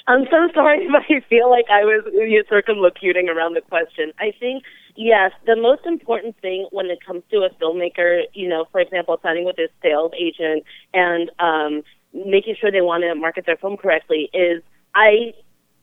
I'm 0.07 0.25
so 0.31 0.49
sorry 0.53 0.85
if 0.85 0.93
I 0.93 1.27
feel 1.27 1.49
like 1.49 1.65
I 1.69 1.83
was 1.83 2.03
you 2.13 2.43
circumlocuting 2.49 3.29
around 3.29 3.53
the 3.55 3.61
question. 3.61 4.11
I 4.19 4.33
think 4.39 4.63
yes, 4.95 5.31
the 5.45 5.55
most 5.55 5.85
important 5.85 6.35
thing 6.41 6.67
when 6.71 6.87
it 6.87 6.99
comes 7.05 7.23
to 7.31 7.39
a 7.39 7.49
filmmaker, 7.61 8.23
you 8.33 8.47
know, 8.47 8.65
for 8.71 8.79
example, 8.79 9.19
signing 9.21 9.45
with 9.45 9.57
his 9.57 9.69
sales 9.81 10.11
agent 10.17 10.63
and 10.93 11.29
um, 11.39 11.83
making 12.13 12.55
sure 12.59 12.71
they 12.71 12.81
want 12.81 13.03
to 13.03 13.13
market 13.15 13.45
their 13.45 13.57
film 13.57 13.77
correctly 13.77 14.29
is 14.33 14.63
I 14.95 15.33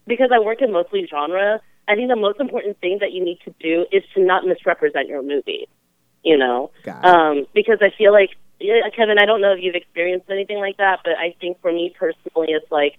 because 0.06 0.30
I 0.34 0.38
work 0.38 0.60
in 0.62 0.72
mostly 0.72 1.06
genre. 1.08 1.60
I 1.86 1.94
think 1.94 2.08
the 2.08 2.16
most 2.16 2.40
important 2.40 2.80
thing 2.80 2.98
that 3.00 3.12
you 3.12 3.22
need 3.22 3.40
to 3.44 3.54
do 3.60 3.84
is 3.92 4.02
to 4.14 4.24
not 4.24 4.46
misrepresent 4.46 5.06
your 5.06 5.22
movie. 5.22 5.68
You 6.22 6.38
know, 6.38 6.70
um, 7.04 7.46
because 7.54 7.80
I 7.82 7.90
feel 7.98 8.10
like 8.10 8.30
Kevin, 8.96 9.18
I 9.18 9.26
don't 9.26 9.42
know 9.42 9.52
if 9.52 9.58
you've 9.60 9.74
experienced 9.74 10.30
anything 10.30 10.56
like 10.56 10.78
that, 10.78 11.00
but 11.04 11.18
I 11.18 11.34
think 11.38 11.60
for 11.60 11.70
me 11.70 11.94
personally, 11.98 12.48
it's 12.52 12.70
like 12.72 12.96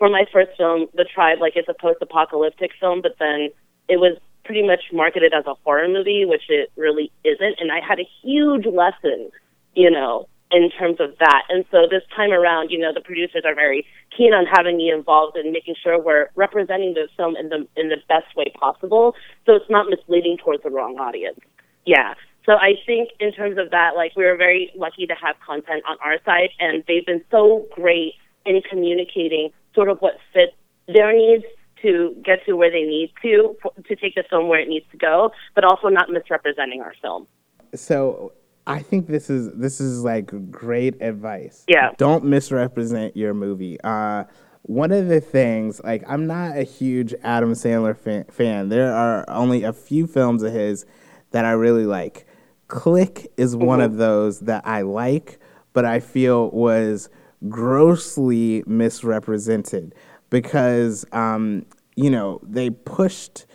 for 0.00 0.08
my 0.08 0.24
first 0.32 0.56
film, 0.56 0.86
The 0.94 1.04
Tribe, 1.04 1.40
like 1.40 1.52
it's 1.56 1.68
a 1.68 1.74
post-apocalyptic 1.74 2.70
film, 2.80 3.02
but 3.02 3.16
then 3.20 3.50
it 3.86 4.00
was 4.00 4.16
pretty 4.46 4.66
much 4.66 4.80
marketed 4.92 5.34
as 5.34 5.44
a 5.46 5.54
horror 5.62 5.86
movie, 5.86 6.24
which 6.24 6.44
it 6.48 6.72
really 6.74 7.12
isn't. 7.22 7.56
And 7.60 7.70
I 7.70 7.80
had 7.86 8.00
a 8.00 8.08
huge 8.22 8.64
lesson, 8.64 9.30
you 9.74 9.90
know, 9.90 10.26
in 10.50 10.70
terms 10.70 10.96
of 11.00 11.10
that. 11.18 11.42
And 11.50 11.66
so 11.70 11.86
this 11.88 12.02
time 12.16 12.32
around, 12.32 12.70
you 12.70 12.78
know, 12.78 12.94
the 12.94 13.02
producers 13.02 13.42
are 13.44 13.54
very 13.54 13.86
keen 14.16 14.32
on 14.32 14.46
having 14.46 14.78
me 14.78 14.90
involved 14.90 15.36
in 15.36 15.52
making 15.52 15.74
sure 15.82 16.00
we're 16.00 16.30
representing 16.34 16.94
the 16.94 17.06
film 17.14 17.36
in 17.36 17.50
the 17.50 17.68
in 17.76 17.90
the 17.90 17.98
best 18.08 18.34
way 18.34 18.50
possible, 18.58 19.14
so 19.44 19.54
it's 19.54 19.70
not 19.70 19.86
misleading 19.88 20.38
towards 20.38 20.62
the 20.62 20.70
wrong 20.70 20.98
audience. 20.98 21.38
Yeah. 21.84 22.14
So 22.46 22.52
I 22.54 22.72
think 22.86 23.10
in 23.20 23.32
terms 23.32 23.58
of 23.58 23.70
that, 23.70 23.90
like 23.96 24.16
we 24.16 24.24
were 24.24 24.36
very 24.36 24.72
lucky 24.74 25.06
to 25.06 25.14
have 25.14 25.36
content 25.46 25.84
on 25.86 25.98
our 26.02 26.16
side, 26.24 26.48
and 26.58 26.82
they've 26.88 27.04
been 27.04 27.22
so 27.30 27.66
great 27.70 28.14
in 28.46 28.62
communicating 28.68 29.50
sort 29.80 29.88
of 29.88 29.98
what 30.00 30.14
fits 30.34 30.52
their 30.88 31.10
needs 31.16 31.44
to 31.80 32.14
get 32.22 32.44
to 32.44 32.52
where 32.52 32.70
they 32.70 32.82
need 32.82 33.10
to 33.22 33.56
to 33.88 33.96
take 33.96 34.14
the 34.14 34.22
film 34.28 34.48
where 34.48 34.60
it 34.60 34.68
needs 34.68 34.84
to 34.90 34.98
go, 34.98 35.30
but 35.54 35.64
also 35.64 35.88
not 35.88 36.10
misrepresenting 36.10 36.82
our 36.82 36.92
film. 37.00 37.26
So 37.74 38.34
I 38.66 38.80
think 38.80 39.06
this 39.06 39.30
is 39.30 39.50
this 39.54 39.80
is 39.80 40.04
like 40.04 40.50
great 40.50 41.00
advice. 41.00 41.64
Yeah. 41.66 41.92
Don't 41.96 42.24
misrepresent 42.24 43.16
your 43.16 43.32
movie. 43.32 43.78
Uh, 43.82 44.24
one 44.62 44.92
of 44.92 45.08
the 45.08 45.22
things, 45.22 45.80
like, 45.82 46.04
I'm 46.06 46.26
not 46.26 46.58
a 46.58 46.64
huge 46.64 47.14
Adam 47.22 47.54
Sandler 47.54 47.96
fan, 47.96 48.24
fan. 48.24 48.68
There 48.68 48.92
are 48.92 49.24
only 49.28 49.64
a 49.64 49.72
few 49.72 50.06
films 50.06 50.42
of 50.42 50.52
his 50.52 50.84
that 51.30 51.46
I 51.46 51.52
really 51.52 51.86
like. 51.86 52.26
Click 52.68 53.32
is 53.38 53.56
one 53.56 53.80
of 53.80 53.96
those 53.96 54.40
that 54.40 54.66
I 54.66 54.82
like, 54.82 55.40
but 55.72 55.86
I 55.86 56.00
feel 56.00 56.50
was 56.50 57.08
grossly 57.48 58.62
misrepresented 58.66 59.94
because, 60.28 61.04
um, 61.12 61.64
you 61.96 62.10
know, 62.10 62.40
they 62.42 62.70
pushed 62.70 63.46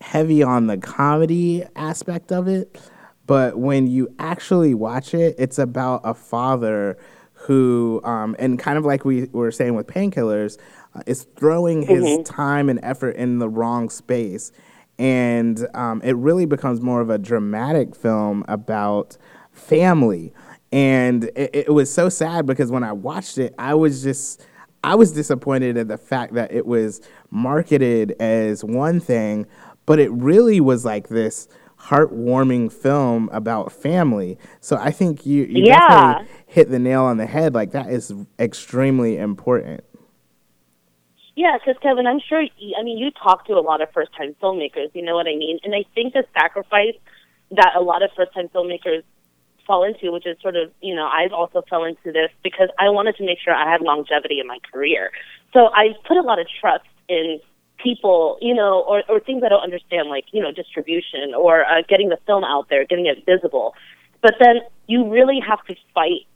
heavy 0.00 0.42
on 0.42 0.66
the 0.66 0.76
comedy 0.76 1.64
aspect 1.76 2.32
of 2.32 2.48
it, 2.48 2.80
but 3.26 3.58
when 3.58 3.86
you 3.86 4.08
actually 4.18 4.74
watch 4.74 5.14
it, 5.14 5.34
it's 5.38 5.58
about 5.58 6.00
a 6.04 6.14
father 6.14 6.96
who, 7.32 8.00
um, 8.04 8.34
and 8.38 8.58
kind 8.58 8.78
of 8.78 8.84
like 8.84 9.04
we 9.04 9.26
were 9.26 9.50
saying 9.52 9.74
with 9.74 9.86
painkillers, 9.86 10.58
uh, 10.94 11.02
is 11.06 11.26
throwing 11.36 11.82
his 11.82 12.28
time 12.28 12.68
and 12.68 12.80
effort 12.82 13.16
in 13.16 13.38
the 13.38 13.48
wrong 13.48 13.88
space. 13.88 14.50
And 14.98 15.68
um, 15.74 16.00
it 16.02 16.16
really 16.16 16.46
becomes 16.46 16.80
more 16.80 17.00
of 17.00 17.10
a 17.10 17.18
dramatic 17.18 17.94
film 17.94 18.44
about 18.48 19.16
family. 19.52 20.32
And 20.72 21.24
it, 21.34 21.50
it 21.54 21.72
was 21.72 21.92
so 21.92 22.08
sad 22.08 22.46
because 22.46 22.70
when 22.70 22.84
I 22.84 22.92
watched 22.92 23.38
it, 23.38 23.54
I 23.58 23.74
was 23.74 24.02
just, 24.02 24.46
I 24.84 24.94
was 24.94 25.12
disappointed 25.12 25.76
at 25.76 25.88
the 25.88 25.98
fact 25.98 26.34
that 26.34 26.52
it 26.52 26.66
was 26.66 27.00
marketed 27.30 28.14
as 28.20 28.62
one 28.64 29.00
thing, 29.00 29.46
but 29.86 29.98
it 29.98 30.10
really 30.12 30.60
was 30.60 30.84
like 30.84 31.08
this 31.08 31.48
heartwarming 31.80 32.72
film 32.72 33.28
about 33.32 33.72
family. 33.72 34.36
So 34.60 34.76
I 34.76 34.90
think 34.90 35.24
you, 35.24 35.44
you 35.44 35.64
Yeah. 35.64 35.78
definitely 35.88 36.28
hit 36.46 36.70
the 36.70 36.78
nail 36.78 37.04
on 37.04 37.16
the 37.16 37.26
head. 37.26 37.54
Like 37.54 37.70
that 37.72 37.88
is 37.88 38.12
extremely 38.38 39.16
important. 39.16 39.84
Yeah, 41.36 41.56
because 41.56 41.80
Kevin, 41.80 42.06
I'm 42.08 42.18
sure. 42.28 42.40
I 42.42 42.82
mean, 42.82 42.98
you 42.98 43.12
talk 43.12 43.46
to 43.46 43.52
a 43.52 43.60
lot 43.62 43.80
of 43.80 43.92
first-time 43.92 44.34
filmmakers. 44.42 44.90
You 44.92 45.02
know 45.02 45.14
what 45.14 45.28
I 45.28 45.36
mean? 45.36 45.60
And 45.62 45.72
I 45.72 45.84
think 45.94 46.12
the 46.12 46.24
sacrifice 46.34 46.96
that 47.52 47.74
a 47.76 47.80
lot 47.80 48.02
of 48.02 48.10
first-time 48.16 48.48
filmmakers 48.48 49.04
fall 49.68 49.84
into, 49.84 50.10
which 50.10 50.26
is 50.26 50.36
sort 50.42 50.56
of, 50.56 50.72
you 50.80 50.94
know, 50.94 51.06
I've 51.06 51.32
also 51.32 51.62
fell 51.70 51.84
into 51.84 52.10
this 52.10 52.30
because 52.42 52.70
I 52.80 52.88
wanted 52.88 53.14
to 53.18 53.24
make 53.24 53.38
sure 53.38 53.54
I 53.54 53.70
had 53.70 53.80
longevity 53.82 54.40
in 54.40 54.48
my 54.48 54.58
career. 54.72 55.12
So 55.52 55.70
I 55.72 55.94
put 56.08 56.16
a 56.16 56.22
lot 56.22 56.40
of 56.40 56.48
trust 56.60 56.88
in 57.08 57.38
people, 57.76 58.38
you 58.40 58.54
know, 58.54 58.80
or, 58.88 59.04
or 59.08 59.20
things 59.20 59.42
I 59.44 59.50
don't 59.50 59.62
understand, 59.62 60.08
like, 60.08 60.24
you 60.32 60.42
know, 60.42 60.50
distribution 60.50 61.34
or 61.36 61.64
uh, 61.64 61.82
getting 61.88 62.08
the 62.08 62.18
film 62.26 62.42
out 62.42 62.68
there, 62.68 62.84
getting 62.84 63.06
it 63.06 63.24
visible. 63.24 63.74
But 64.20 64.34
then 64.40 64.56
you 64.88 65.08
really 65.08 65.38
have 65.46 65.64
to 65.66 65.76
fight 65.94 66.26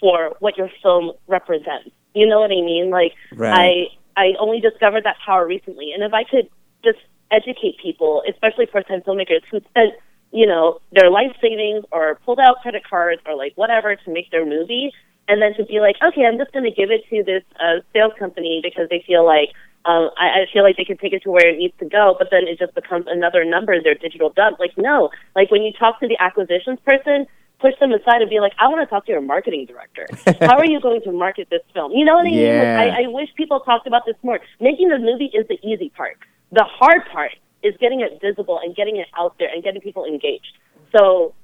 for 0.00 0.34
what 0.40 0.56
your 0.56 0.70
film 0.82 1.12
represents. 1.28 1.90
You 2.14 2.26
know 2.26 2.40
what 2.40 2.50
I 2.50 2.62
mean? 2.62 2.90
Like, 2.90 3.12
Right. 3.36 3.88
I 4.16 4.20
I 4.20 4.34
only 4.40 4.58
discovered 4.58 5.04
that 5.04 5.16
power 5.24 5.46
recently, 5.46 5.92
and 5.92 6.02
if 6.02 6.12
I 6.12 6.24
could 6.24 6.48
just 6.82 6.98
educate 7.30 7.78
people, 7.80 8.24
especially 8.28 8.66
first-time 8.66 9.02
filmmakers 9.02 9.42
who 9.48 9.60
spent, 9.60 9.92
you 10.32 10.46
know, 10.46 10.80
their 10.92 11.10
life 11.10 11.34
savings 11.40 11.84
or 11.90 12.16
pulled 12.24 12.38
out 12.38 12.60
credit 12.62 12.82
cards 12.88 13.22
or 13.26 13.36
like 13.36 13.52
whatever 13.56 13.96
to 13.96 14.10
make 14.10 14.30
their 14.30 14.44
movie, 14.44 14.92
and 15.26 15.40
then 15.42 15.54
to 15.54 15.64
be 15.64 15.80
like, 15.80 15.96
okay, 16.02 16.24
I'm 16.24 16.38
just 16.38 16.52
going 16.52 16.64
to 16.64 16.70
give 16.70 16.90
it 16.90 17.04
to 17.10 17.22
this 17.22 17.42
uh, 17.60 17.80
sales 17.92 18.12
company 18.18 18.60
because 18.62 18.88
they 18.88 19.04
feel 19.06 19.24
like 19.24 19.50
um, 19.84 20.10
I, 20.18 20.26
I 20.26 20.46
feel 20.52 20.62
like 20.62 20.76
they 20.76 20.84
can 20.84 20.98
take 20.98 21.12
it 21.12 21.22
to 21.22 21.30
where 21.30 21.48
it 21.48 21.58
needs 21.58 21.74
to 21.78 21.86
go, 21.86 22.16
but 22.18 22.28
then 22.30 22.48
it 22.48 22.58
just 22.58 22.74
becomes 22.74 23.06
another 23.08 23.44
number 23.44 23.72
in 23.72 23.82
their 23.82 23.94
digital 23.94 24.30
dump. 24.30 24.58
Like, 24.58 24.76
no, 24.76 25.10
like 25.36 25.50
when 25.50 25.62
you 25.62 25.72
talk 25.72 26.00
to 26.00 26.08
the 26.08 26.16
acquisitions 26.18 26.78
person, 26.84 27.26
push 27.60 27.74
them 27.80 27.92
aside 27.92 28.20
and 28.20 28.30
be 28.30 28.40
like, 28.40 28.52
I 28.58 28.68
want 28.68 28.80
to 28.80 28.86
talk 28.86 29.06
to 29.06 29.12
your 29.12 29.20
marketing 29.20 29.66
director. 29.66 30.06
How 30.40 30.58
are 30.58 30.66
you 30.66 30.80
going 30.80 31.02
to 31.02 31.12
market 31.12 31.48
this 31.50 31.62
film? 31.74 31.92
You 31.92 32.04
know 32.04 32.14
what 32.14 32.26
I 32.26 32.30
mean? 32.30 32.38
Yeah. 32.38 32.76
Like, 32.78 32.92
I, 32.92 33.04
I 33.04 33.06
wish 33.08 33.28
people 33.36 33.60
talked 33.60 33.86
about 33.86 34.06
this 34.06 34.16
more. 34.22 34.40
Making 34.60 34.88
the 34.90 34.98
movie 34.98 35.30
is 35.32 35.46
the 35.48 35.58
easy 35.66 35.90
part. 35.90 36.18
The 36.52 36.64
hard 36.64 37.02
part 37.12 37.32
is 37.62 37.74
getting 37.80 38.00
it 38.00 38.20
visible 38.20 38.60
and 38.62 38.74
getting 38.74 38.96
it 38.96 39.08
out 39.18 39.36
there 39.38 39.48
and 39.52 39.62
getting 39.62 39.80
people 39.80 40.04
engaged. 40.04 40.56
So 40.96 41.34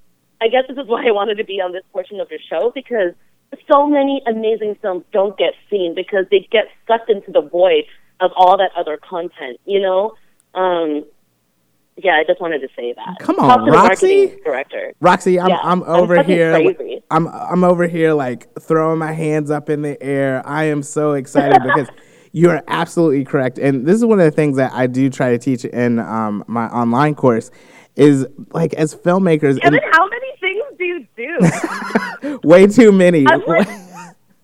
I 0.41 0.49
guess 0.49 0.65
this 0.69 0.77
is 0.79 0.87
why 0.87 1.07
I 1.07 1.11
wanted 1.11 1.37
to 1.39 1.45
be 1.45 1.61
on 1.61 1.73
this 1.73 1.83
portion 1.93 2.21
of 2.21 2.31
your 2.31 2.41
show 2.49 2.71
because 2.75 3.13
so 3.71 3.87
many 3.87 4.23
amazing 4.27 4.77
films 4.83 5.05
don't 5.13 5.37
get 5.39 5.55
seen 5.71 5.95
because 5.95 6.27
they 6.31 6.47
get 6.51 6.67
sucked 6.87 7.11
into 7.11 7.31
the 7.31 7.41
void 7.43 7.85
of 8.21 8.31
all 8.37 8.57
that 8.59 8.71
other 8.77 8.97
content, 8.97 9.59
you 9.65 9.81
know? 9.81 10.13
Um, 10.55 11.05
yeah, 11.97 12.17
I 12.17 12.25
just 12.25 12.41
wanted 12.41 12.61
to 12.61 12.69
say 12.77 12.93
that. 12.93 13.19
Come 13.21 13.39
on, 13.39 13.71
Roxy. 13.71 14.37
director. 14.45 14.93
Roxy, 15.01 15.39
I'm 15.39 15.51
Yeah, 15.51 15.61
I'm 15.63 15.83
I'm 15.85 16.01
over 16.01 16.23
here. 16.23 16.51
crazy. 16.51 17.03
I'm 17.11 17.29
I'm 17.29 17.63
over 17.63 17.87
here 17.87 18.13
like 18.15 18.49
throwing 18.61 18.99
my 18.99 19.13
hands 19.13 19.51
up 19.51 19.71
in 19.71 19.83
the 19.83 20.01
air. 20.03 20.43
I 20.45 20.65
am 20.65 20.83
so 20.83 21.13
excited 21.13 21.63
because 21.63 21.89
you 22.35 22.51
are 22.51 22.65
absolutely 22.67 23.25
correct. 23.25 23.59
And 23.59 23.87
this 23.87 23.95
is 23.95 24.05
one 24.05 24.19
of 24.19 24.25
the 24.25 24.33
things 24.33 24.57
that 24.57 24.73
I 24.73 24.89
do 24.89 25.09
try 25.09 25.31
to 25.31 25.39
teach 25.39 25.65
in 25.65 26.01
um, 26.01 26.43
my 26.49 26.67
online 26.67 27.15
course 27.15 27.53
is 27.95 28.27
like 28.53 28.75
as 28.75 28.93
filmmakers 28.93 29.61
Kevin, 29.61 29.81
how 29.93 30.09
many 30.09 30.33
things 30.41 30.65
do 30.77 30.85
you 30.85 31.07
do? 31.17 32.41
way 32.49 32.67
too 32.67 32.91
many. 32.91 33.25
I'm 33.29 33.41
like, 33.47 33.69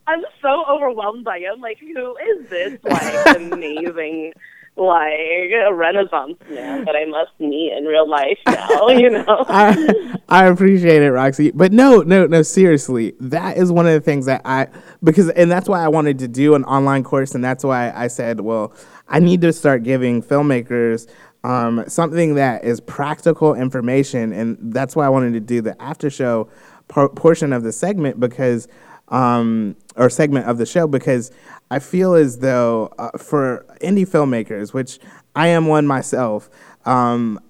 I'm 0.06 0.22
so 0.40 0.64
overwhelmed 0.70 1.24
by 1.24 1.38
it. 1.38 1.48
I'm 1.52 1.60
like, 1.60 1.78
who 1.80 2.16
is 2.16 2.48
this 2.48 2.78
like 2.84 3.36
amazing, 3.36 4.34
like 4.76 5.50
a 5.52 5.72
Renaissance 5.74 6.38
man 6.48 6.84
that 6.84 6.96
I 6.96 7.04
must 7.04 7.32
meet 7.38 7.72
in 7.76 7.84
real 7.84 8.08
life 8.08 8.38
now? 8.46 8.88
You 8.88 9.10
know? 9.10 9.44
I, 9.48 10.14
I 10.28 10.46
appreciate 10.46 11.02
it, 11.02 11.10
Roxy. 11.10 11.50
But 11.50 11.72
no, 11.72 12.02
no, 12.02 12.26
no, 12.26 12.42
seriously. 12.42 13.14
That 13.20 13.56
is 13.56 13.70
one 13.70 13.86
of 13.86 13.92
the 13.92 14.00
things 14.00 14.26
that 14.26 14.42
I, 14.44 14.68
because, 15.02 15.28
and 15.30 15.50
that's 15.50 15.68
why 15.68 15.84
I 15.84 15.88
wanted 15.88 16.18
to 16.20 16.28
do 16.28 16.54
an 16.54 16.64
online 16.64 17.04
course. 17.04 17.34
And 17.34 17.44
that's 17.44 17.64
why 17.64 17.92
I 17.92 18.06
said, 18.06 18.40
well, 18.40 18.72
I 19.08 19.18
need 19.18 19.40
to 19.42 19.52
start 19.52 19.82
giving 19.82 20.22
filmmakers 20.22 21.08
um, 21.44 21.84
something 21.88 22.34
that 22.34 22.64
is 22.64 22.80
practical 22.80 23.54
information. 23.54 24.32
And 24.32 24.56
that's 24.60 24.94
why 24.94 25.06
I 25.06 25.08
wanted 25.08 25.32
to 25.34 25.40
do 25.40 25.60
the 25.60 25.80
after 25.80 26.10
show 26.10 26.48
por- 26.88 27.08
portion 27.08 27.52
of 27.52 27.62
the 27.62 27.72
segment 27.72 28.20
because, 28.20 28.68
um, 29.10 29.76
or 29.96 30.08
segment 30.08 30.46
of 30.46 30.58
the 30.58 30.66
show, 30.66 30.86
because 30.86 31.30
I 31.70 31.78
feel 31.78 32.14
as 32.14 32.38
though 32.38 32.92
uh, 32.98 33.16
for 33.18 33.66
indie 33.80 34.08
filmmakers, 34.08 34.72
which 34.72 34.98
I 35.34 35.48
am 35.48 35.66
one 35.66 35.86
myself, 35.86 36.50
um, 36.84 37.40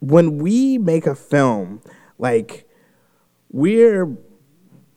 when 0.00 0.38
we 0.38 0.78
make 0.78 1.06
a 1.06 1.14
film, 1.14 1.82
like 2.18 2.68
we're 3.50 4.16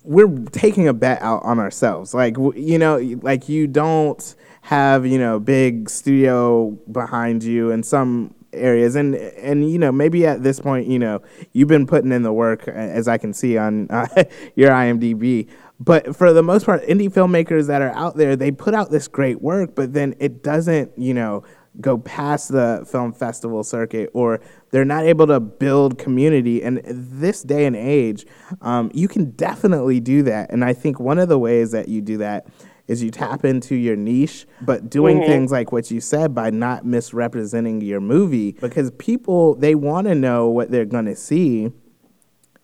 we're 0.04 0.28
taking 0.52 0.88
a 0.88 0.94
bet 0.94 1.22
out 1.22 1.44
on 1.44 1.60
ourselves. 1.60 2.14
Like 2.14 2.36
you 2.38 2.78
know, 2.78 2.98
like 3.22 3.50
you 3.50 3.68
don't 3.68 4.36
have 4.62 5.06
you 5.06 5.18
know 5.18 5.40
big 5.40 5.90
studio 5.90 6.72
behind 6.92 7.44
you 7.44 7.72
and 7.72 7.86
some 7.86 8.34
areas, 8.54 8.96
and 8.96 9.16
and 9.16 9.70
you 9.70 9.78
know 9.78 9.92
maybe 9.92 10.26
at 10.26 10.44
this 10.44 10.60
point 10.60 10.88
you 10.88 11.00
know 11.00 11.22
you've 11.54 11.68
been 11.68 11.88
putting 11.88 12.12
in 12.12 12.24
the 12.24 12.34
work 12.34 12.68
as 12.68 13.08
I 13.08 13.18
can 13.18 13.34
see 13.34 13.58
on 13.58 13.88
uh, 13.90 14.08
your 14.56 14.72
IMDb. 14.72 15.48
But 15.82 16.16
for 16.16 16.34
the 16.34 16.44
most 16.44 16.66
part, 16.66 16.84
indie 16.84 17.10
filmmakers 17.10 17.68
that 17.68 17.82
are 17.82 17.92
out 17.92 18.18
there, 18.18 18.36
they 18.36 18.52
put 18.52 18.74
out 18.74 18.92
this 18.92 19.08
great 19.08 19.42
work, 19.42 19.76
but 19.76 19.94
then 19.94 20.16
it 20.20 20.44
doesn't 20.44 20.92
you 20.98 21.14
know 21.14 21.44
go 21.80 21.98
past 21.98 22.52
the 22.52 22.86
film 22.90 23.14
festival 23.14 23.64
circuit 23.64 24.10
or 24.14 24.42
they're 24.72 24.84
not 24.84 25.06
able 25.06 25.28
to 25.28 25.40
build 25.40 25.98
community. 25.98 26.62
And 26.62 26.82
this 26.86 27.44
day 27.44 27.66
and 27.66 27.76
age 27.76 28.26
um, 28.62 28.92
you 28.94 29.08
can 29.08 29.32
definitely 29.32 30.00
do 30.00 30.24
that. 30.24 30.52
And 30.52 30.66
i 30.66 30.74
think 30.74 31.00
one 31.00 31.20
of 31.20 31.30
the 31.30 31.40
ways 31.40 31.72
that 31.72 31.88
you 31.88 32.02
do 32.02 32.18
that 32.18 32.48
is 32.90 33.02
you 33.02 33.10
tap 33.10 33.46
into 33.46 33.76
your 33.76 33.96
niche 33.96 34.46
but 34.62 34.90
doing 34.90 35.22
things 35.22 35.52
like 35.52 35.72
what 35.72 35.90
you 35.90 36.02
said 36.02 36.36
by 36.36 36.50
not 36.50 36.86
misrepresenting 36.86 37.80
your 37.80 38.02
movie 38.02 38.52
because 38.54 38.92
people 38.92 39.56
they 39.56 39.76
want 39.76 40.08
to 40.08 40.16
know 40.16 40.50
what 40.50 40.70
they're 40.70 40.86
going 40.86 41.06
to 41.06 41.16
see 41.16 41.72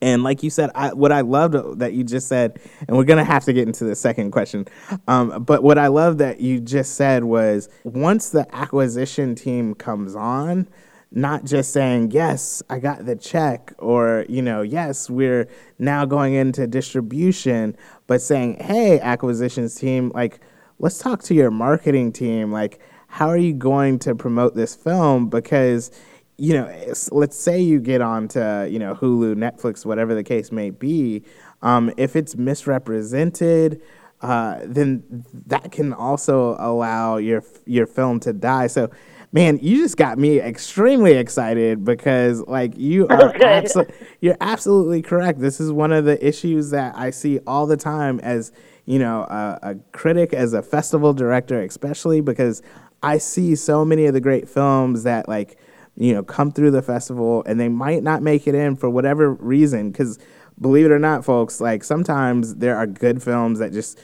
and 0.02 0.24
like 0.24 0.44
you 0.44 0.50
said, 0.50 0.70
I, 0.76 0.94
what 0.94 1.12
I 1.12 1.22
loved 1.22 1.80
that 1.80 1.94
you 1.94 2.04
just 2.04 2.28
said, 2.28 2.60
and 2.88 2.96
we're 2.96 3.06
gonna 3.06 3.24
have 3.24 3.44
to 3.46 3.54
get 3.54 3.68
into 3.68 3.86
the 3.86 3.96
second 3.96 4.32
question. 4.32 4.68
Um, 5.08 5.44
but 5.44 5.64
what 5.64 5.78
I 5.78 5.88
love 5.88 6.20
that 6.20 6.42
you 6.42 6.60
just 6.60 6.96
said 6.96 7.24
was 7.24 7.70
once 7.84 8.30
the 8.30 8.46
acquisition 8.56 9.34
team 9.36 9.74
comes 9.74 10.16
on, 10.16 10.68
not 11.16 11.46
just 11.46 11.72
saying 11.72 12.12
yes, 12.12 12.62
I 12.70 12.80
got 12.80 13.06
the 13.06 13.16
check, 13.16 13.74
or 13.80 14.26
you 14.30 14.42
know, 14.42 14.62
yes, 14.62 15.10
we're 15.10 15.48
now 15.80 16.06
going 16.06 16.34
into 16.34 16.68
distribution, 16.68 17.76
but 18.06 18.22
saying, 18.22 18.58
hey, 18.60 19.00
acquisitions 19.00 19.76
team, 19.76 20.12
like 20.14 20.40
let's 20.78 21.00
talk 21.00 21.24
to 21.24 21.34
your 21.34 21.52
marketing 21.52 22.12
team, 22.12 22.52
like 22.52 22.80
how 23.08 23.28
are 23.30 23.38
you 23.38 23.54
going 23.54 23.98
to 24.00 24.14
promote 24.14 24.56
this 24.56 24.76
film 24.76 25.30
because 25.30 25.90
you 26.38 26.54
know, 26.54 26.94
let's 27.12 27.38
say 27.38 27.62
you 27.62 27.80
get 27.80 28.02
on 28.02 28.28
to, 28.28 28.68
you 28.70 28.78
know, 28.78 28.94
Hulu, 28.94 29.36
Netflix, 29.36 29.86
whatever 29.86 30.14
the 30.14 30.24
case 30.24 30.52
may 30.52 30.70
be, 30.70 31.24
um, 31.62 31.94
if 31.96 32.16
it's 32.18 32.36
misrepresented, 32.36 33.82
uh, 34.22 34.60
then 34.64 35.04
that 35.48 35.72
can 35.72 35.94
also 35.94 36.56
allow 36.60 37.18
your 37.18 37.44
your 37.66 37.86
film 37.86 38.20
to 38.22 38.34
die. 38.34 38.68
So, 38.68 38.90
man, 39.36 39.60
you 39.62 39.76
just 39.80 39.98
got 39.98 40.18
me 40.18 40.40
extremely 40.40 41.12
excited 41.12 41.84
because, 41.84 42.40
like, 42.48 42.78
you 42.78 43.06
are 43.10 43.34
good. 43.34 43.42
abso- 43.42 43.94
you're 44.22 44.38
absolutely 44.40 45.02
correct. 45.02 45.40
This 45.42 45.60
is 45.60 45.74
one 45.74 45.92
of 45.92 46.06
the 46.06 46.26
issues 46.26 46.70
that 46.70 46.96
I 46.98 47.10
see 47.10 47.40
all 47.46 47.68
the 47.68 47.76
time 47.76 48.22
as 48.22 48.54
you 48.86 48.98
know 48.98 49.24
a, 49.24 49.60
a 49.62 49.76
critic, 49.92 50.34
as 50.34 50.54
a 50.54 50.62
festival 50.62 51.14
director, 51.14 51.62
especially 51.62 52.22
because 52.22 52.62
I 53.04 53.18
see 53.18 53.56
so 53.56 53.84
many 53.84 54.06
of 54.06 54.14
the 54.14 54.22
great 54.22 54.48
films 54.48 55.04
that 55.04 55.28
like 55.28 55.60
you 55.98 56.14
know 56.14 56.24
come 56.24 56.52
through 56.52 56.72
the 56.72 56.82
festival 56.82 57.44
and 57.46 57.60
they 57.60 57.70
might 57.70 58.04
not 58.04 58.24
make 58.24 58.48
it 58.48 58.56
in 58.56 58.78
for 58.78 58.90
whatever 58.90 59.34
reason 59.34 59.92
because 59.92 60.18
believe 60.62 60.86
it 60.86 60.92
or 60.92 61.00
not 61.00 61.26
folks 61.26 61.60
like 61.60 61.84
sometimes 61.84 62.56
there 62.56 62.78
are 62.78 62.88
good 62.88 63.22
films 63.22 63.60
that 63.60 63.74
just 63.74 64.00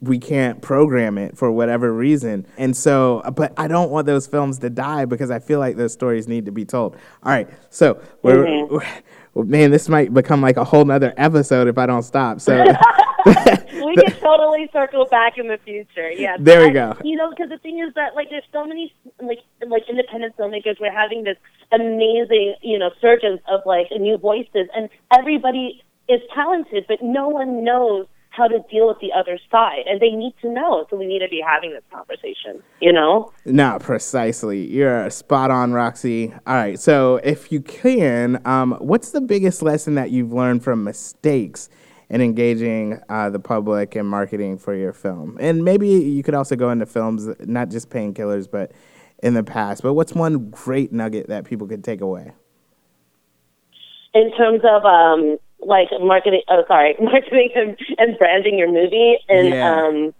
we 0.00 0.18
can't 0.18 0.62
program 0.62 1.18
it 1.18 1.36
for 1.36 1.50
whatever 1.50 1.92
reason 1.92 2.46
and 2.56 2.76
so 2.76 3.20
uh, 3.24 3.30
but 3.30 3.52
i 3.56 3.66
don't 3.66 3.90
want 3.90 4.06
those 4.06 4.26
films 4.26 4.58
to 4.58 4.70
die 4.70 5.04
because 5.04 5.30
i 5.30 5.38
feel 5.38 5.58
like 5.58 5.76
those 5.76 5.92
stories 5.92 6.28
need 6.28 6.46
to 6.46 6.52
be 6.52 6.64
told 6.64 6.94
all 7.24 7.32
right 7.32 7.48
so 7.70 8.00
we're, 8.22 8.44
mm-hmm. 8.44 8.74
we're- 9.34 9.48
man 9.48 9.70
this 9.70 9.88
might 9.88 10.12
become 10.12 10.40
like 10.40 10.56
a 10.56 10.64
whole 10.64 10.84
nother 10.84 11.14
episode 11.16 11.68
if 11.68 11.78
i 11.78 11.86
don't 11.86 12.02
stop 12.02 12.40
so 12.40 12.56
we 13.26 13.96
can 13.96 14.20
totally 14.20 14.68
circle 14.72 15.06
back 15.06 15.38
in 15.38 15.48
the 15.48 15.58
future. 15.64 16.10
Yeah. 16.10 16.36
There 16.38 16.60
we 16.60 16.68
I- 16.68 16.72
go. 16.72 16.96
You 17.04 17.16
know, 17.16 17.30
because 17.30 17.48
the 17.48 17.58
thing 17.58 17.80
is 17.80 17.94
that 17.94 18.14
like 18.14 18.30
there's 18.30 18.44
so 18.52 18.64
many 18.66 18.94
like 19.20 19.40
like 19.66 19.84
independent 19.88 20.36
filmmakers. 20.36 20.80
We're 20.80 20.92
having 20.92 21.24
this 21.24 21.36
amazing 21.72 22.56
you 22.62 22.78
know 22.78 22.90
surgence 23.00 23.40
of 23.48 23.60
like 23.66 23.88
new 23.98 24.18
voices, 24.18 24.68
and 24.74 24.88
everybody 25.16 25.82
is 26.08 26.20
talented, 26.34 26.86
but 26.88 26.98
no 27.02 27.28
one 27.28 27.64
knows 27.64 28.06
how 28.38 28.48
to 28.48 28.60
deal 28.70 28.86
with 28.88 28.98
the 29.00 29.12
other 29.12 29.38
side, 29.50 29.82
and 29.86 30.00
they 30.00 30.10
need 30.10 30.34
to 30.42 30.48
know. 30.48 30.86
So 30.88 30.96
we 30.96 31.06
need 31.06 31.18
to 31.18 31.28
be 31.28 31.42
having 31.44 31.72
this 31.72 31.82
conversation. 31.92 32.62
You 32.80 32.92
know? 32.92 33.32
No, 33.44 33.78
precisely. 33.80 34.66
You're 34.70 35.10
spot 35.10 35.50
on, 35.50 35.72
Roxy. 35.72 36.32
All 36.46 36.54
right. 36.54 36.78
So 36.78 37.16
if 37.16 37.50
you 37.52 37.60
can, 37.60 38.40
um, 38.46 38.72
what's 38.78 39.10
the 39.10 39.20
biggest 39.20 39.60
lesson 39.60 39.96
that 39.96 40.10
you've 40.10 40.32
learned 40.32 40.64
from 40.64 40.84
mistakes? 40.84 41.68
in 42.10 42.22
engaging 42.22 42.98
uh, 43.10 43.28
the 43.28 43.38
public 43.38 43.94
and 43.94 44.08
marketing 44.08 44.56
for 44.56 44.74
your 44.74 44.94
film. 44.94 45.36
And 45.40 45.62
maybe 45.62 45.88
you 45.88 46.22
could 46.22 46.34
also 46.34 46.56
go 46.56 46.70
into 46.70 46.86
films, 46.86 47.28
not 47.40 47.68
just 47.68 47.90
painkillers, 47.90 48.50
but 48.50 48.72
in 49.22 49.34
the 49.34 49.42
past. 49.42 49.82
But 49.82 49.94
what's 49.94 50.14
one 50.14 50.50
great 50.50 50.92
nugget 50.92 51.28
that 51.28 51.44
people 51.44 51.66
could 51.66 51.84
take 51.84 52.00
away? 52.00 52.32
In 54.14 54.32
terms 54.36 54.62
of 54.64 54.84
um, 54.84 55.36
like 55.60 55.88
marketing, 56.00 56.42
oh 56.48 56.64
sorry, 56.68 56.96
marketing 57.00 57.50
and, 57.54 57.76
and 57.98 58.18
branding 58.18 58.58
your 58.58 58.70
movie, 58.70 59.18
and 59.28 59.48
yeah. 59.48 59.74
um, 59.74 60.14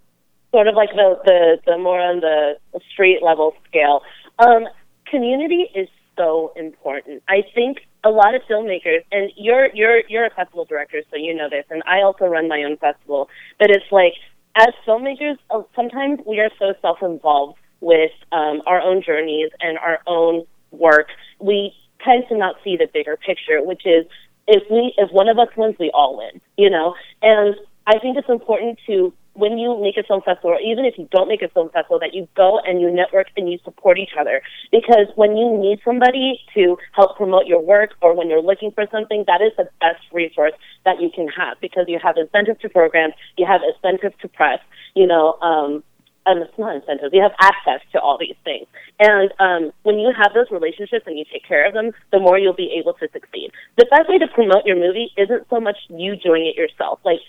sort 0.51 0.69
of 0.69 0.75
like 0.75 0.91
the, 0.91 1.19
the 1.25 1.59
the 1.67 1.79
more 1.79 2.01
on 2.01 2.21
the 2.21 2.59
street 2.93 3.21
level 3.23 3.55
scale. 3.69 4.03
Um, 4.39 4.67
community 5.07 5.67
is 5.75 5.89
so 6.17 6.53
important. 6.57 7.23
I 7.29 7.43
think 7.55 7.79
a 8.05 8.11
lot 8.11 8.35
of 8.35 8.43
filmmakers, 8.51 9.05
and 9.13 9.31
you're 9.37 9.75
you're 9.75 10.03
you're 10.09 10.27
a 10.27 10.31
festival 10.31 10.65
director, 10.65 11.03
so 11.11 11.17
you 11.17 11.35
know 11.35 11.49
this, 11.49 11.65
and 11.71 11.83
I 11.87 12.03
also 12.03 12.27
run 12.27 12.49
my 12.49 12.63
own 12.63 12.77
festival. 12.77 13.29
But 13.59 13.71
it's 13.71 13.91
like 13.91 14.15
as 14.57 14.69
filmmakers, 14.87 15.37
uh, 15.51 15.63
sometimes 15.75 16.21
we 16.27 16.41
are 16.41 16.51
so 16.59 16.75
self-involved 16.83 17.59
with 17.81 18.11
um, 18.33 18.61
our 18.67 18.81
own 18.81 19.03
journeys 19.03 19.51
and 19.61 19.79
our 19.79 20.01
own 20.07 20.45
work. 20.73 21.09
We 21.39 21.73
tend 22.05 22.25
to 22.29 22.37
not 22.37 22.57
see 22.65 22.77
the 22.77 22.89
bigger 22.93 23.17
picture, 23.17 23.63
which 23.63 23.87
is 23.87 24.07
if 24.49 24.65
we 24.71 24.95
if 24.97 25.13
one 25.13 25.29
of 25.29 25.39
us 25.39 25.49
wins, 25.57 25.77
we 25.79 25.91
all 25.95 26.19
win. 26.19 26.41
You 26.57 26.71
know, 26.71 26.95
and 27.23 27.55
I 27.87 27.99
think 28.01 28.17
it's 28.17 28.29
important 28.29 28.79
to 28.87 29.13
when 29.35 29.57
you 29.57 29.81
make 29.81 29.97
a 29.97 30.03
film 30.03 30.21
festival, 30.23 30.51
or 30.51 30.61
even 30.61 30.85
if 30.85 30.99
you 30.99 31.09
don't 31.13 31.29
make 31.29 31.43
a 31.43 31.49
film 31.49 31.71
festival, 31.71 32.01
that 32.01 32.13
you 32.13 32.27
go 32.35 32.59
and 32.67 32.81
you 32.81 32.91
network 32.91 33.29
and 33.37 33.51
you 33.51 33.59
support 33.63 33.97
each 33.97 34.11
other. 34.19 34.43
Because 34.73 35.07
when 35.15 35.37
you 35.37 35.57
need 35.57 35.79
somebody 35.85 36.41
to 36.55 36.77
help 36.93 37.17
promote 37.17 37.47
your 37.47 37.61
work, 37.61 37.91
or 38.03 38.15
when 38.15 38.29
you're 38.29 38.43
looking 38.43 38.73
for 38.73 38.85
something, 38.91 39.25
that 39.29 39.41
is 39.41 39.53
the 39.57 39.69
best 39.81 40.03
resource 40.13 40.55
that 40.85 41.01
you 41.01 41.09
can 41.15 41.29
have. 41.29 41.57
Because 41.61 41.85
you 41.87 42.01
have 42.03 42.17
incentives 42.17 42.61
to 42.63 42.69
programs, 42.69 43.15
you 43.37 43.47
have 43.47 43.61
incentives 43.63 44.17
to 44.23 44.29
press, 44.29 44.59
you 44.95 45.07
know, 45.07 45.35
um, 45.41 45.85
and 46.29 46.43
it's 46.43 46.59
not 46.59 46.77
incentives. 46.77 47.13
You 47.13 47.23
have 47.23 47.35
access 47.41 47.81
to 47.93 48.01
all 48.01 48.19
these 48.19 48.37
things, 48.45 48.67
and 49.01 49.33
um, 49.41 49.73
when 49.83 49.99
you 49.99 50.13
have 50.17 50.35
those 50.35 50.51
relationships 50.51 51.05
and 51.07 51.19
you 51.19 51.25
take 51.33 51.45
care 51.45 51.67
of 51.67 51.75
them, 51.75 51.93
the 52.13 52.21
more 52.21 52.39
you'll 52.39 52.53
be 52.53 52.77
able 52.79 52.93
to 52.95 53.09
succeed. 53.13 53.51
The 53.77 53.87
best 53.91 54.09
way 54.09 54.19
to 54.19 54.29
promote 54.29 54.67
your 54.67 54.77
movie 54.77 55.11
isn't 55.17 55.49
so 55.49 55.61
much 55.61 55.79
you 55.89 56.17
doing 56.17 56.47
it 56.47 56.57
yourself. 56.57 57.01
Like 57.05 57.21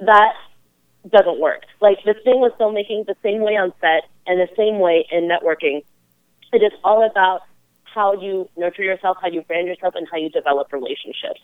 that 0.00 0.34
doesn't 1.08 1.40
work. 1.40 1.62
Like 1.80 1.98
the 2.04 2.14
thing 2.24 2.40
with 2.40 2.52
filmmaking, 2.54 3.06
the 3.06 3.16
same 3.22 3.40
way 3.40 3.56
on 3.56 3.72
set 3.80 4.08
and 4.26 4.40
the 4.40 4.48
same 4.56 4.78
way 4.78 5.06
in 5.10 5.28
networking, 5.28 5.84
it 6.52 6.62
is 6.62 6.72
all 6.82 7.08
about 7.08 7.42
how 7.84 8.12
you 8.20 8.48
nurture 8.56 8.82
yourself, 8.82 9.16
how 9.20 9.28
you 9.28 9.42
brand 9.42 9.66
yourself, 9.66 9.94
and 9.96 10.06
how 10.10 10.18
you 10.18 10.28
develop 10.30 10.72
relationships. 10.72 11.40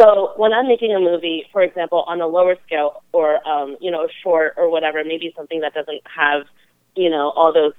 So 0.00 0.32
when 0.36 0.52
I'm 0.52 0.66
making 0.66 0.92
a 0.92 0.98
movie, 0.98 1.44
for 1.52 1.62
example, 1.62 2.04
on 2.06 2.20
a 2.20 2.26
lower 2.26 2.56
scale 2.66 3.02
or 3.12 3.46
um, 3.46 3.76
you 3.80 3.90
know, 3.90 4.04
a 4.04 4.08
short 4.22 4.54
or 4.56 4.70
whatever, 4.70 5.04
maybe 5.04 5.32
something 5.36 5.60
that 5.60 5.74
doesn't 5.74 6.02
have, 6.04 6.46
you 6.96 7.10
know, 7.10 7.30
all 7.30 7.52
those 7.52 7.74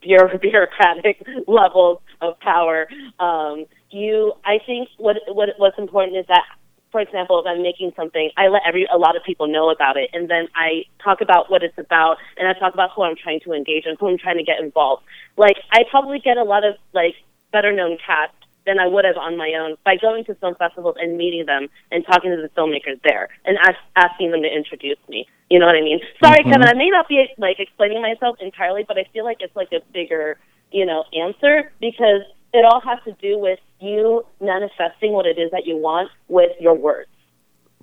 bureaucratic 0.00 1.26
levels 1.48 2.00
of 2.20 2.38
power. 2.40 2.86
Um, 3.18 3.66
you, 3.90 4.34
I 4.44 4.58
think 4.64 4.88
what 4.98 5.16
what 5.28 5.50
what's 5.58 5.78
important 5.78 6.16
is 6.16 6.26
that 6.28 6.44
for 6.92 7.00
example, 7.00 7.40
if 7.40 7.46
I'm 7.46 7.62
making 7.62 7.92
something, 7.96 8.30
I 8.36 8.48
let 8.48 8.62
every 8.66 8.86
a 8.92 8.98
lot 8.98 9.16
of 9.16 9.24
people 9.24 9.48
know 9.48 9.70
about 9.70 9.96
it, 9.96 10.10
and 10.12 10.30
then 10.30 10.46
I 10.54 10.84
talk 11.02 11.22
about 11.22 11.50
what 11.50 11.62
it's 11.62 11.76
about, 11.78 12.18
and 12.36 12.46
I 12.46 12.52
talk 12.52 12.74
about 12.74 12.90
who 12.94 13.02
I'm 13.02 13.16
trying 13.16 13.40
to 13.40 13.52
engage 13.52 13.84
and 13.86 13.96
who 13.98 14.08
I'm 14.08 14.18
trying 14.18 14.36
to 14.36 14.44
get 14.44 14.60
involved. 14.60 15.02
Like 15.36 15.56
I 15.72 15.84
probably 15.90 16.20
get 16.20 16.36
a 16.36 16.44
lot 16.44 16.64
of 16.64 16.74
like 16.92 17.14
better 17.50 17.72
known 17.72 17.96
cast 18.06 18.34
than 18.66 18.78
I 18.78 18.86
would 18.86 19.04
have 19.04 19.16
on 19.16 19.36
my 19.36 19.52
own 19.58 19.76
by 19.84 19.96
going 19.96 20.24
to 20.26 20.34
film 20.36 20.54
festivals 20.54 20.96
and 20.98 21.16
meeting 21.16 21.46
them 21.46 21.68
and 21.90 22.04
talking 22.06 22.30
to 22.30 22.40
the 22.40 22.48
filmmakers 22.60 23.00
there 23.02 23.28
and 23.44 23.58
ask, 23.58 23.76
asking 23.96 24.30
them 24.30 24.42
to 24.42 24.48
introduce 24.48 24.98
me. 25.08 25.26
You 25.50 25.58
know 25.58 25.66
what 25.66 25.76
I 25.76 25.82
mean? 25.82 26.00
Sorry, 26.22 26.38
mm-hmm. 26.38 26.50
Kevin, 26.50 26.68
I 26.68 26.74
may 26.74 26.88
not 26.88 27.08
be 27.08 27.26
like 27.38 27.58
explaining 27.58 28.00
myself 28.02 28.36
entirely, 28.40 28.84
but 28.86 28.98
I 28.98 29.04
feel 29.12 29.24
like 29.24 29.38
it's 29.40 29.54
like 29.56 29.72
a 29.72 29.80
bigger, 29.92 30.38
you 30.70 30.86
know, 30.86 31.04
answer 31.12 31.72
because 31.80 32.22
it 32.54 32.64
all 32.64 32.80
has 32.80 32.98
to 33.04 33.12
do 33.20 33.38
with 33.38 33.58
you 33.80 34.24
manifesting 34.40 35.12
what 35.12 35.26
it 35.26 35.38
is 35.38 35.50
that 35.50 35.66
you 35.66 35.76
want 35.76 36.10
with 36.28 36.52
your 36.60 36.74
words. 36.74 37.10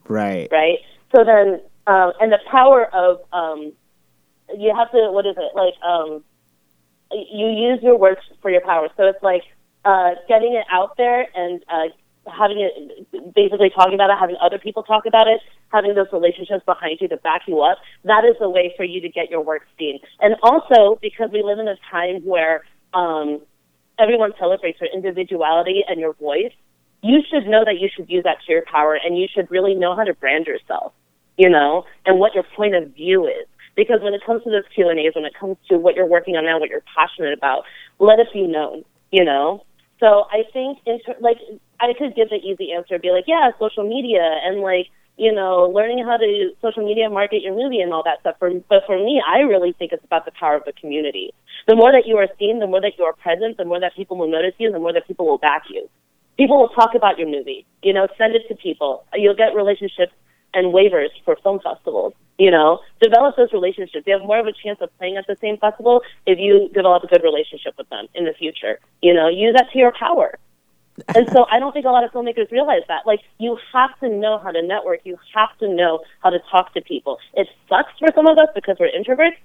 Right. 0.08 0.48
Right. 0.52 0.80
So 1.16 1.24
then, 1.24 1.62
um, 1.88 2.14
and 2.20 2.32
the 2.32 2.40
power 2.50 2.86
of 2.94 3.22
um, 3.34 3.74
you 4.58 4.74
have 4.76 4.92
to 4.92 5.12
what 5.12 5.26
is 5.26 5.36
it 5.38 5.56
like? 5.56 5.74
Um, 5.84 6.24
you 7.12 7.48
use 7.48 7.80
your 7.82 7.98
words 7.98 8.22
for 8.42 8.52
your 8.52 8.62
power. 8.62 8.90
So 8.96 9.08
it's 9.08 9.22
like 9.24 9.44
uh, 9.86 10.12
getting 10.28 10.54
it 10.54 10.66
out 10.72 10.98
there 10.98 11.28
and 11.36 11.64
uh, 11.70 11.90
having 12.30 12.60
it, 12.60 13.34
basically 13.34 13.70
talking 13.70 13.94
about 13.94 14.10
it, 14.10 14.18
having 14.20 14.36
other 14.42 14.60
people 14.60 14.84
talk 14.84 15.06
about 15.06 15.28
it, 15.28 15.40
having 15.70 15.96
those 15.96 16.08
relationships 16.12 16.64
behind 16.66 16.98
you 17.02 17.08
to 17.08 17.18
back 17.18 17.42
you 17.48 17.62
up. 17.62 17.78
That 18.04 18.24
is 18.26 18.36
the 18.40 18.50
way 18.50 18.74
for 18.78 18.84
you 18.84 19.02
to 19.02 19.10
get 19.10 19.30
your 19.30 19.42
work 19.42 19.64
seen. 19.78 20.00
And 20.20 20.36
also 20.44 21.00
because 21.02 21.30
we 21.32 21.44
live 21.44 21.60
in 21.60 21.68
a 21.68 21.76
time 21.92 22.22
where 22.26 22.64
um, 22.94 23.42
everyone 23.98 24.32
celebrates 24.40 24.80
your 24.82 24.90
individuality 24.94 25.84
and 25.88 26.00
your 26.00 26.14
voice, 26.14 26.54
you 27.02 27.22
should 27.30 27.48
know 27.48 27.64
that 27.66 27.80
you 27.80 27.90
should 27.96 28.10
use 28.10 28.24
that 28.24 28.38
to 28.46 28.52
your 28.52 28.64
power 28.64 28.98
and 29.04 29.18
you 29.18 29.28
should 29.34 29.50
really 29.50 29.76
know 29.76 29.96
how 29.96 30.04
to 30.04 30.14
brand 30.14 30.48
yourself, 30.48 30.94
you 31.38 31.50
know, 31.50 31.86
and 32.06 32.20
what 32.20 32.34
your 32.34 32.44
point 32.56 32.76
of 32.76 32.94
view 32.94 33.26
is. 33.26 33.48
Because 33.76 34.02
when 34.02 34.14
it 34.14 34.22
comes 34.26 34.44
to 34.44 34.50
those 34.50 34.64
Q 34.76 34.90
and 34.90 35.00
A's, 35.00 35.14
when 35.16 35.24
it 35.26 35.34
comes 35.40 35.56
to 35.70 35.78
what 35.78 35.96
you're 35.96 36.06
working 36.06 36.36
on 36.36 36.44
now, 36.44 36.60
what 36.60 36.70
you're 36.70 36.84
passionate 36.94 37.38
about, 37.38 37.64
let 38.00 38.20
it 38.20 38.28
be 38.34 38.46
known, 38.46 38.84
you 39.12 39.24
know. 39.24 39.64
So 40.00 40.26
I 40.32 40.44
think, 40.54 40.80
like, 41.20 41.38
I 41.80 41.94
could 41.98 42.16
give 42.16 42.30
the 42.30 42.38
easy 42.38 42.72
answer, 42.72 42.98
be 43.00 43.12
like, 43.12 43.26
yeah, 43.28 43.52
social 43.60 43.88
media, 43.88 44.24
and 44.44 44.62
like, 44.62 44.88
you 45.18 45.34
know, 45.34 45.70
learning 45.76 46.06
how 46.06 46.16
to 46.16 46.52
social 46.62 46.86
media 46.86 47.10
market 47.10 47.42
your 47.42 47.54
movie 47.54 47.82
and 47.82 47.92
all 47.92 48.04
that 48.04 48.22
stuff. 48.22 48.36
For, 48.40 48.50
but 48.70 48.84
for 48.88 48.98
me, 48.98 49.22
I 49.22 49.40
really 49.40 49.74
think 49.74 49.92
it's 49.92 50.04
about 50.06 50.24
the 50.24 50.32
power 50.40 50.56
of 50.56 50.64
the 50.64 50.72
community. 50.72 51.34
The 51.68 51.76
more 51.76 51.92
that 51.92 52.08
you 52.08 52.16
are 52.16 52.28
seen, 52.40 52.60
the 52.60 52.68
more 52.68 52.80
that 52.80 52.94
you 52.98 53.04
are 53.04 53.14
present, 53.14 53.58
the 53.58 53.66
more 53.66 53.82
that 53.82 53.96
people 53.96 54.18
will 54.18 54.32
notice 54.32 54.54
you, 54.58 54.72
the 54.72 54.80
more 54.80 54.94
that 54.94 55.06
people 55.06 55.28
will 55.28 55.38
back 55.38 55.64
you. 55.70 55.90
People 56.38 56.58
will 56.58 56.70
talk 56.70 56.96
about 56.96 57.20
your 57.20 57.28
movie. 57.28 57.66
You 57.84 57.92
know, 57.92 58.08
send 58.18 58.34
it 58.36 58.48
to 58.48 58.56
people. 58.56 59.04
You'll 59.14 59.36
get 59.36 59.54
relationships 59.54 60.14
and 60.54 60.74
waivers 60.74 61.10
for 61.26 61.38
film 61.44 61.60
festivals. 61.60 62.14
You 62.38 62.52
know, 62.52 62.80
develop 63.02 63.36
those 63.36 63.52
relationships. 63.52 64.06
You 64.08 64.14
have 64.14 64.22
more 64.22 64.40
of 64.40 64.48
a 64.48 64.54
chance 64.54 64.80
of 64.82 64.96
playing 64.98 65.18
at 65.18 65.28
the 65.28 65.36
same 65.42 65.58
festival 65.58 66.02
if 66.26 66.40
you 66.40 66.70
develop 66.74 67.04
a 67.04 67.08
good 67.08 67.24
relationship 67.24 67.74
with 67.78 67.90
them 67.90 68.08
in 68.16 68.24
the 68.24 68.34
future. 68.34 68.80
You 69.02 69.14
know, 69.14 69.28
use 69.28 69.54
that 69.56 69.72
to 69.74 69.78
your 69.78 69.92
power 69.92 70.40
and 71.16 71.30
so 71.32 71.46
I 71.52 71.60
don't 71.60 71.72
think 71.72 71.86
a 71.86 71.90
lot 71.90 72.04
of 72.04 72.12
filmmakers 72.12 72.52
realize 72.52 72.82
that. 72.88 73.06
Like, 73.06 73.22
you 73.38 73.58
have 73.74 73.98
to 74.00 74.10
know 74.10 74.38
how 74.38 74.52
to 74.52 74.62
network. 74.62 75.02
You 75.04 75.18
have 75.34 75.58
to 75.60 75.68
know 75.68 76.02
how 76.22 76.30
to 76.30 76.40
talk 76.52 76.74
to 76.74 76.82
people. 76.82 77.18
It 77.34 77.48
sucks 77.68 77.92
for 78.00 78.10
some 78.14 78.28
of 78.28 78.38
us 78.38 78.48
because 78.56 78.78
we're 78.80 78.92
introverts, 78.92 79.38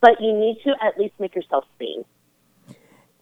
but 0.00 0.20
you 0.20 0.32
need 0.32 0.58
to 0.64 0.74
at 0.82 0.98
least 0.98 1.14
make 1.18 1.34
yourself 1.34 1.64
seen. 1.78 2.04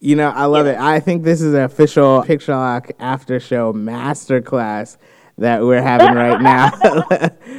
You 0.01 0.17
know, 0.17 0.31
I 0.31 0.47
love 0.47 0.67
yeah. 0.67 0.73
it. 0.73 0.79
I 0.79 1.01
think 1.01 1.23
this 1.23 1.41
is 1.41 1.55
an 1.55 1.63
official 1.63 2.23
Picture 2.23 2.55
Lock 2.55 2.91
after 2.99 3.39
show 3.39 3.73
masterclass 3.73 4.97
that 5.38 5.62
we're 5.62 5.83
having 5.83 6.14
right 6.14 6.40
now 6.40 6.71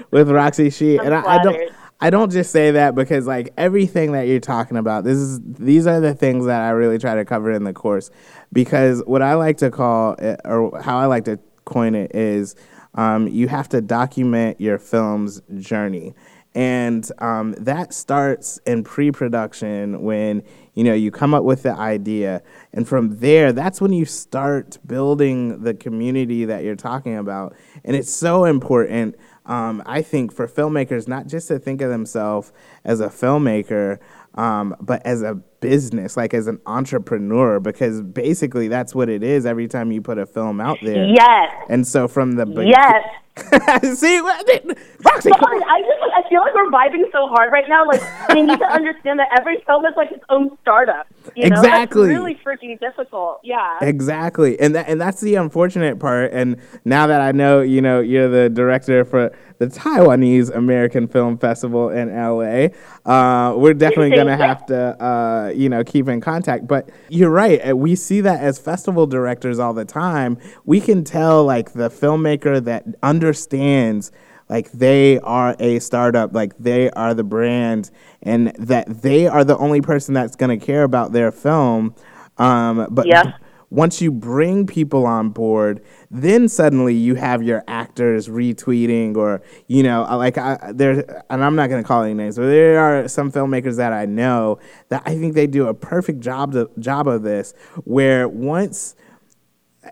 with 0.12 0.30
Roxy 0.30 0.70
Shih. 0.70 0.98
and 0.98 1.14
I, 1.14 1.36
I 1.36 1.44
don't 1.44 1.72
I 2.04 2.10
don't 2.10 2.34
just 2.34 2.52
say 2.52 2.72
that 2.72 2.96
because 2.96 3.28
like 3.28 3.54
everything 3.58 4.12
that 4.12 4.28
you're 4.28 4.42
talking 4.42 4.76
about, 4.76 5.06
this 5.06 5.18
is 5.18 5.40
these 5.42 5.88
are 5.88 6.02
the 6.02 6.14
things 6.14 6.46
that 6.48 6.62
I 6.62 6.72
really 6.72 6.98
try 6.98 7.16
to 7.16 7.24
cover 7.24 7.50
in 7.50 7.64
the 7.64 7.72
course. 7.72 8.12
Because 8.52 9.02
what 9.06 9.22
I 9.22 9.36
like 9.36 9.56
to 9.60 9.72
call 9.72 10.16
it, 10.16 10.42
or 10.44 10.82
how 10.82 10.98
I 10.98 11.06
like 11.06 11.24
to 11.26 11.40
coin 11.64 11.96
it 11.96 12.14
is, 12.14 12.56
um, 12.96 13.30
you 13.30 13.48
have 13.48 13.70
to 13.70 13.80
document 13.80 14.60
your 14.60 14.80
film's 14.80 15.42
journey, 15.56 16.14
and 16.54 17.10
um, 17.20 17.54
that 17.54 17.94
starts 17.94 18.60
in 18.66 18.84
pre-production 18.84 20.02
when 20.02 20.44
you 20.74 20.84
know 20.84 20.94
you 20.94 21.12
come 21.12 21.34
up 21.34 21.44
with 21.44 21.64
the 21.64 21.74
idea, 21.74 22.42
and 22.74 22.88
from 22.88 23.20
there, 23.20 23.52
that's 23.54 23.80
when 23.82 23.94
you 23.94 24.06
start 24.06 24.78
building 24.86 25.64
the 25.64 25.74
community 25.74 26.46
that 26.46 26.64
you're 26.64 26.76
talking 26.76 27.18
about, 27.18 27.56
and 27.84 27.96
it's 27.96 28.12
so 28.12 28.46
important 28.46 29.16
um, 29.46 29.84
I 29.86 30.02
think 30.02 30.34
for 30.34 30.48
filmmakers, 30.48 31.08
not 31.08 31.28
just 31.28 31.48
to 31.50 31.60
think 31.60 31.82
of 31.82 31.90
themselves 31.90 32.54
as 32.84 33.02
a 33.02 33.08
filmmaker, 33.08 34.00
um, 34.36 34.76
but 34.80 35.06
as 35.06 35.22
a 35.22 35.36
business, 35.64 36.16
like 36.16 36.34
as 36.34 36.48
an 36.48 36.60
entrepreneur, 36.66 37.60
because 37.60 38.02
basically 38.02 38.68
that's 38.68 38.94
what 38.94 39.10
it 39.10 39.24
is 39.24 39.46
every 39.46 39.68
time 39.68 39.92
you 39.92 40.02
put 40.02 40.18
a 40.18 40.26
film 40.26 40.62
out 40.62 40.78
there. 40.84 41.06
Yes. 41.06 41.66
And 41.70 41.88
so 41.88 42.08
from 42.08 42.34
the 42.34 42.46
yes. 42.66 43.04
See, 43.98 44.20
Roxy, 44.20 45.32
I 45.32 45.82
just 45.82 46.04
I 46.14 46.30
feel 46.30 46.42
like 46.42 46.54
we're 46.54 46.70
vibing 46.70 47.12
so 47.12 47.28
hard 47.28 47.52
right 47.52 47.68
now. 47.68 47.84
Like 47.88 48.02
they 48.28 48.44
need 48.44 48.60
to 48.60 48.66
understand 48.66 49.18
that 49.18 49.30
every 49.36 49.58
film 49.66 49.86
is 49.88 49.94
like 49.98 50.12
its 50.12 50.24
own 50.30 50.56
startup. 50.62 51.08
You 51.36 51.50
know? 51.50 51.58
Exactly. 51.58 52.10
That's 52.10 52.20
really 52.20 52.36
freaking 52.36 52.80
difficult. 52.80 53.40
Yeah. 53.44 53.80
Exactly, 53.82 54.60
and 54.60 54.76
that 54.76 54.88
and 54.88 55.02
that's 55.02 55.20
the 55.20 55.34
unfortunate 55.34 56.00
part. 56.00 56.32
And 56.32 56.58
now 56.86 57.08
that 57.08 57.22
I 57.22 57.32
know, 57.32 57.62
you 57.62 57.82
know, 57.82 58.02
you're 58.02 58.30
the 58.30 58.50
director 58.50 59.04
for 59.04 59.36
the 59.64 59.80
Taiwanese 59.80 60.54
American 60.54 61.08
Film 61.08 61.38
Festival 61.38 61.90
in 61.90 62.10
LA, 62.10 62.68
uh, 63.10 63.56
we're 63.56 63.74
definitely 63.74 64.16
gonna 64.16 64.38
have 64.38 64.66
to, 64.68 65.04
uh, 65.04 65.52
you 65.56 65.70
know, 65.70 65.84
keep 65.84 66.10
in 66.10 66.20
contact. 66.20 66.68
But 66.68 66.90
you're 67.10 67.30
right. 67.30 67.60
uh, 67.70 67.76
We 67.76 67.96
see 67.96 68.22
that 68.22 68.42
as 68.42 68.60
festival 68.60 69.08
directors 69.08 69.60
all 69.60 69.74
the 69.74 69.86
time. 69.86 70.38
We 70.66 70.82
can 70.82 71.04
tell 71.04 71.46
like 71.46 71.74
the 71.74 71.90
filmmaker 71.90 72.64
that 72.64 72.86
understands 73.02 74.12
like 74.50 74.72
they 74.72 75.20
are 75.20 75.56
a 75.60 75.80
startup, 75.80 76.34
like 76.34 76.58
they 76.58 76.90
are 76.92 77.14
the 77.14 77.24
brand, 77.24 77.90
and 78.22 78.48
that 78.60 79.02
they 79.02 79.28
are 79.28 79.44
the 79.44 79.58
only 79.58 79.82
person 79.82 80.14
that's 80.14 80.36
going 80.36 80.58
to 80.60 80.64
care 80.64 80.84
about 80.84 81.14
their 81.14 81.32
film. 81.32 81.96
Um, 82.38 82.88
but 82.92 83.08
Yeah. 83.08 83.34
Once 83.74 84.04
you 84.04 84.12
bring 84.12 84.68
people 84.68 85.08
on 85.08 85.30
board, 85.30 85.84
then 86.12 86.48
suddenly 86.48 86.94
you 86.94 87.16
have 87.16 87.42
your 87.42 87.64
actors 87.68 88.30
retweeting 88.30 89.18
or 89.18 89.42
you 89.66 89.82
know 89.82 90.06
uh, 90.06 90.16
like 90.16 90.38
I, 90.38 90.72
there 90.72 91.24
and 91.32 91.44
I'm 91.44 91.56
not 91.56 91.72
going 91.72 91.82
to 91.82 91.88
call 91.88 92.04
any 92.04 92.14
names, 92.14 92.38
but 92.38 92.46
there 92.46 92.80
are 92.80 93.08
some 93.08 93.32
filmmakers 93.32 93.78
that 93.78 93.92
I 93.92 94.06
know 94.06 94.60
that 94.90 95.02
I 95.08 95.18
think 95.18 95.34
they 95.34 95.48
do 95.48 95.68
a 95.68 95.74
perfect 95.74 96.20
job 96.20 96.52
to, 96.54 96.70
job 96.78 97.08
of 97.08 97.24
this 97.24 97.56
where 97.84 98.28
once 98.28 98.96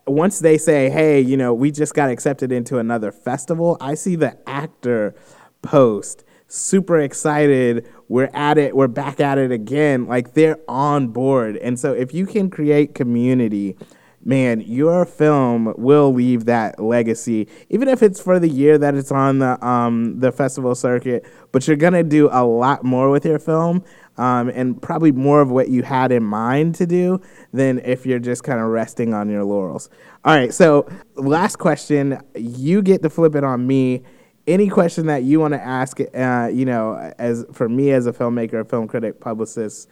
once 0.06 0.40
they 0.40 0.60
say, 0.60 0.92
"Hey, 0.92 1.20
you 1.20 1.36
know, 1.36 1.52
we 1.52 1.72
just 1.72 1.96
got 1.96 2.12
accepted 2.12 2.52
into 2.52 2.78
another 2.78 3.12
festival," 3.12 3.78
I 3.82 3.96
see 3.96 4.16
the 4.16 4.38
actor 4.48 5.16
post 5.64 6.24
super 6.52 7.00
excited. 7.00 7.88
We're 8.12 8.30
at 8.34 8.58
it. 8.58 8.76
We're 8.76 8.90
back 8.90 9.22
at 9.22 9.38
it 9.38 9.54
again. 9.54 10.06
Like 10.06 10.34
they're 10.34 10.58
on 10.68 11.08
board. 11.08 11.56
And 11.56 11.80
so 11.80 11.94
if 11.94 12.14
you 12.14 12.26
can 12.26 12.50
create 12.50 12.94
community, 12.94 13.78
man, 14.22 14.60
your 14.60 15.06
film 15.06 15.74
will 15.78 16.14
leave 16.14 16.44
that 16.44 16.78
legacy, 16.78 17.48
even 17.70 17.88
if 17.88 18.04
it's 18.04 18.20
for 18.20 18.38
the 18.38 18.50
year 18.50 18.78
that 18.78 18.96
it's 18.96 19.14
on 19.14 19.40
the 19.40 19.66
um, 19.66 20.20
the 20.20 20.34
festival 20.34 20.76
circuit. 20.76 21.26
But 21.54 21.66
you're 21.70 21.78
gonna 21.78 22.04
do 22.04 22.28
a 22.34 22.44
lot 22.44 22.84
more 22.84 23.10
with 23.10 23.24
your 23.24 23.40
film, 23.40 23.82
um, 24.18 24.50
and 24.50 24.82
probably 24.82 25.14
more 25.14 25.40
of 25.40 25.50
what 25.50 25.70
you 25.70 25.84
had 25.84 26.12
in 26.12 26.24
mind 26.24 26.76
to 26.76 26.86
do 26.86 27.22
than 27.54 27.80
if 27.80 28.06
you're 28.06 28.20
just 28.20 28.44
kind 28.44 28.60
of 28.60 28.68
resting 28.68 29.14
on 29.14 29.30
your 29.30 29.46
laurels. 29.46 29.90
All 30.26 30.36
right, 30.36 30.54
so 30.54 30.86
last 31.16 31.60
question, 31.60 32.22
you 32.36 32.82
get 32.82 33.04
to 33.04 33.10
flip 33.10 33.36
it 33.36 33.46
on 33.46 33.66
me. 33.66 34.04
Any 34.48 34.70
question 34.70 35.06
that 35.06 35.24
you 35.24 35.40
want 35.40 35.54
to 35.54 35.62
ask, 35.62 36.00
uh, 36.00 36.50
you 36.52 36.66
know, 36.66 37.14
as 37.20 37.46
for 37.54 37.70
me 37.70 37.92
as 37.92 38.08
a 38.08 38.14
filmmaker, 38.14 38.68
film 38.68 38.88
critic, 38.88 39.20
publicist, 39.20 39.88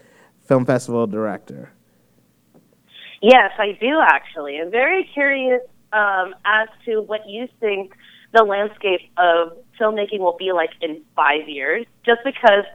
film 0.47 0.65
festival 0.65 1.05
director. 1.05 1.71
Yes, 3.21 3.51
I 3.57 3.77
do 3.79 3.99
actually. 4.01 4.59
I'm 4.59 4.71
very 4.71 5.07
curious 5.13 5.61
um, 5.93 6.33
as 6.45 6.67
to 6.85 7.01
what 7.01 7.27
you 7.27 7.47
think 7.59 7.93
the 8.33 8.43
landscape 8.43 9.01
of 9.17 9.57
filmmaking 9.79 10.19
will 10.19 10.37
be 10.37 10.51
like 10.51 10.71
in 10.81 11.01
five 11.15 11.47
years, 11.47 11.85
just 12.05 12.21
because 12.23 12.65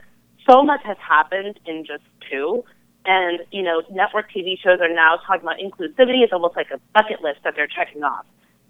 so 0.49 0.63
much 0.63 0.81
has 0.85 0.97
happened 0.99 1.59
in 1.67 1.85
just 1.85 2.05
two. 2.31 2.65
And, 3.07 3.41
you 3.51 3.63
know, 3.63 3.83
network 3.91 4.31
TV 4.33 4.59
shows 4.59 4.81
are 4.81 4.93
now 4.93 5.19
talking 5.27 5.43
about 5.43 5.59
inclusivity. 5.59 6.23
It's 6.23 6.33
almost 6.33 6.57
like 6.57 6.71
a 6.71 6.81
bucket 6.95 7.21
list 7.23 7.41
that 7.45 7.55
they're 7.55 7.67
checking 7.67 8.03
off. 8.03 8.25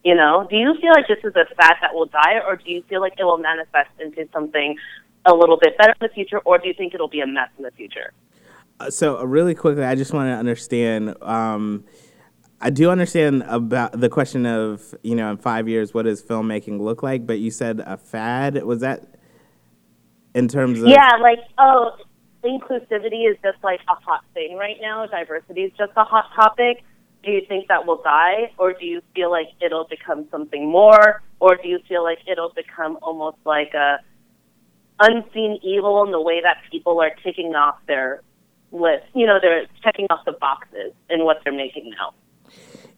You 0.05 0.15
know, 0.15 0.47
do 0.51 0.57
you 0.57 0.75
feel 0.81 0.91
like 0.91 1.09
this 1.09 1.19
is 1.25 1.35
a 1.35 1.47
fad 1.55 1.77
that 1.81 1.95
will 1.95 2.07
die, 2.07 2.39
or 2.47 2.57
do 2.57 2.71
you 2.71 2.83
feel 2.89 3.01
like 3.01 3.15
it 3.19 3.25
will 3.25 3.39
manifest 3.39 3.89
into 3.99 4.29
something 4.33 4.77
a 5.25 5.35
little 5.35 5.57
bit 5.57 5.79
better 5.79 5.93
in 5.93 6.09
the 6.09 6.15
future, 6.15 6.39
or 6.41 6.59
do 6.59 6.69
you 6.69 6.75
think 6.75 6.95
it'll 6.95 7.09
be 7.09 7.21
a 7.21 7.27
mess 7.27 7.49
in 7.57 7.65
the 7.65 7.71
future? 7.71 8.13
Uh, 8.81 8.91
so 8.91 9.19
uh, 9.19 9.25
really 9.25 9.55
quickly, 9.55 9.83
I 9.83 9.95
just 9.95 10.13
want 10.13 10.29
to 10.29 10.35
understand. 10.35 11.15
Um, 11.23 11.85
I 12.61 12.71
do 12.71 12.91
understand 12.91 13.45
about 13.47 13.99
the 13.99 14.09
question 14.11 14.45
of 14.47 14.95
you 15.03 15.15
know 15.15 15.31
in 15.31 15.39
five 15.39 15.69
years 15.69 15.95
what 15.95 16.05
does 16.05 16.23
filmmaking 16.23 16.81
look 16.81 17.03
like, 17.03 17.27
but 17.27 17.39
you 17.39 17.51
said 17.51 17.81
a 17.81 17.97
fad. 17.97 18.63
Was 18.63 18.81
that 18.81 19.07
in 20.35 20.49
terms 20.49 20.83
of 20.83 20.89
Yeah, 20.89 21.13
like 21.21 21.39
oh, 21.57 21.93
inclusivity 22.45 23.31
is 23.31 23.37
just 23.43 23.63
like 23.63 23.81
a 23.89 23.95
hot 23.95 24.25
thing 24.35 24.57
right 24.57 24.77
now. 24.83 25.07
Diversity 25.07 25.63
is 25.63 25.73
just 25.79 25.93
a 25.97 26.05
hot 26.05 26.27
topic. 26.35 26.85
Do 27.25 27.31
you 27.31 27.43
think 27.49 27.69
that 27.69 27.87
will 27.87 28.03
die, 28.03 28.53
or 28.59 28.73
do 28.73 28.85
you 28.85 29.01
feel 29.15 29.31
like 29.31 29.49
it'll 29.61 29.87
become 29.89 30.27
something 30.31 30.69
more, 30.71 31.23
or 31.41 31.57
do 31.57 31.69
you 31.69 31.79
feel 31.89 32.03
like 32.03 32.19
it'll 32.31 32.53
become 32.53 32.99
almost 33.03 33.39
like 33.45 33.73
a 33.75 33.99
unseen 35.01 35.59
evil 35.63 36.05
in 36.05 36.13
the 36.13 36.21
way 36.21 36.41
that 36.43 36.59
people 36.71 37.01
are 37.01 37.11
ticking 37.23 37.55
off 37.55 37.77
their 37.87 38.23
list? 38.73 39.05
You 39.15 39.27
know, 39.27 39.39
they're 39.41 39.67
checking 39.83 40.07
off 40.11 40.25
the 40.25 40.33
boxes 40.33 40.93
in 41.09 41.25
what 41.25 41.39
they're 41.45 41.53
making 41.53 41.91
now. 41.91 42.15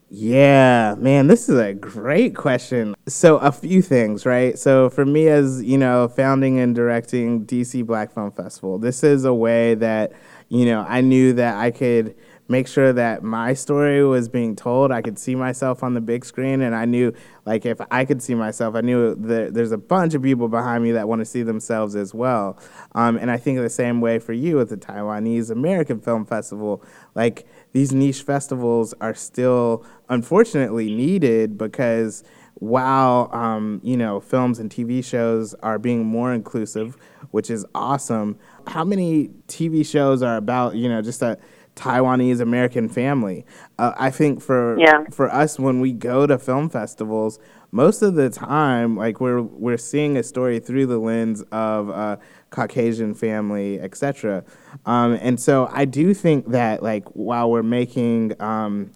Yeah, 0.09 0.95
man, 0.99 1.27
this 1.27 1.49
is 1.49 1.59
a 1.59 1.75
great 1.75 2.37
question. 2.37 2.95
So, 3.09 3.39
a 3.39 3.51
few 3.51 3.83
things, 3.83 4.25
right? 4.25 4.57
So, 4.57 4.89
for 4.89 5.05
me, 5.05 5.27
as 5.27 5.65
you 5.65 5.77
know, 5.77 6.07
founding 6.07 6.61
and 6.61 6.77
directing 6.77 7.45
DC 7.45 7.85
Black 7.85 8.13
Film 8.13 8.31
Festival, 8.31 8.79
this 8.79 9.03
is 9.03 9.25
a 9.25 9.35
way 9.35 9.75
that, 9.75 10.13
you 10.49 10.65
know, 10.65 10.87
I 10.89 11.01
knew 11.01 11.33
that 11.33 11.57
I 11.57 11.73
could 11.73 12.15
make 12.49 12.69
sure 12.69 12.93
that 12.93 13.23
my 13.23 13.55
story 13.55 14.05
was 14.05 14.29
being 14.29 14.55
told. 14.55 14.93
I 14.93 15.03
could 15.03 15.19
see 15.19 15.35
myself 15.35 15.83
on 15.83 15.95
the 15.95 16.01
big 16.01 16.25
screen, 16.25 16.61
and 16.61 16.75
I 16.75 16.85
knew, 16.85 17.13
like, 17.45 17.67
if 17.67 17.81
I 17.91 18.05
could 18.05 18.23
see 18.23 18.35
myself, 18.35 18.75
I 18.75 18.81
knew 18.81 19.15
that 19.15 19.55
there's 19.55 19.73
a 19.73 19.79
bunch 19.79 20.15
of 20.15 20.23
people 20.23 20.49
behind 20.49 20.85
me 20.85 20.93
that 20.93 21.09
want 21.09 21.21
to 21.21 21.25
see 21.25 21.43
themselves 21.43 21.97
as 21.97 22.15
well. 22.15 22.59
Um, 22.95 23.17
and 23.17 23.31
I 23.31 23.37
think 23.37 23.59
the 23.59 23.69
same 23.69 24.01
way 24.01 24.19
for 24.19 24.33
you 24.33 24.57
with 24.57 24.71
the 24.71 24.77
Taiwanese 24.77 25.51
American 25.51 26.01
Film 26.01 26.25
Festival, 26.25 26.85
like, 27.15 27.47
these 27.73 27.93
niche 27.93 28.23
festivals 28.23 28.95
are 29.01 29.15
still 29.15 29.85
unfortunately 30.09 30.95
needed 30.95 31.59
because 31.59 32.23
while 32.59 33.29
um, 33.33 33.81
you 33.83 33.97
know 33.97 34.19
films 34.19 34.59
and 34.59 34.71
TV 34.71 35.05
shows 35.05 35.53
are 35.63 35.79
being 35.79 36.07
more 36.07 36.33
inclusive, 36.33 36.97
which 37.31 37.51
is 37.51 37.67
awesome, 37.75 38.39
how 38.67 38.83
many 38.85 39.29
TV 39.47 39.85
shows 39.87 40.23
are 40.23 40.37
about 40.37 40.75
you 40.75 40.89
know 40.89 41.03
just 41.03 41.21
a 41.23 41.39
Taiwanese 41.77 42.41
American 42.41 42.89
family? 42.89 43.45
Uh, 43.79 43.93
I 43.97 44.11
think 44.11 44.41
for 44.43 44.77
Yeah. 44.79 45.05
for 45.13 45.33
us 45.33 45.59
when 45.59 45.81
we 45.81 45.93
go 45.93 46.27
to 46.27 46.39
film 46.39 46.69
festivals, 46.69 47.39
most 47.71 48.03
of 48.03 48.15
the 48.15 48.31
time, 48.31 48.97
like 48.97 49.21
we're 49.21 49.43
we're 49.43 49.77
seeing 49.77 50.17
a 50.17 50.23
story 50.23 50.59
through 50.59 50.87
the 50.87 50.99
lens 50.99 51.43
of 51.53 51.91
a 51.91 52.19
Caucasian 52.51 53.15
family, 53.15 53.79
etc. 53.81 54.43
Um, 54.87 55.19
and 55.21 55.39
so 55.39 55.69
I 55.73 55.85
do 55.85 56.15
think 56.15 56.49
that 56.49 56.83
like 56.83 57.05
while 57.11 57.51
we're 57.51 57.63
making 57.63 58.33
um, 58.41 58.91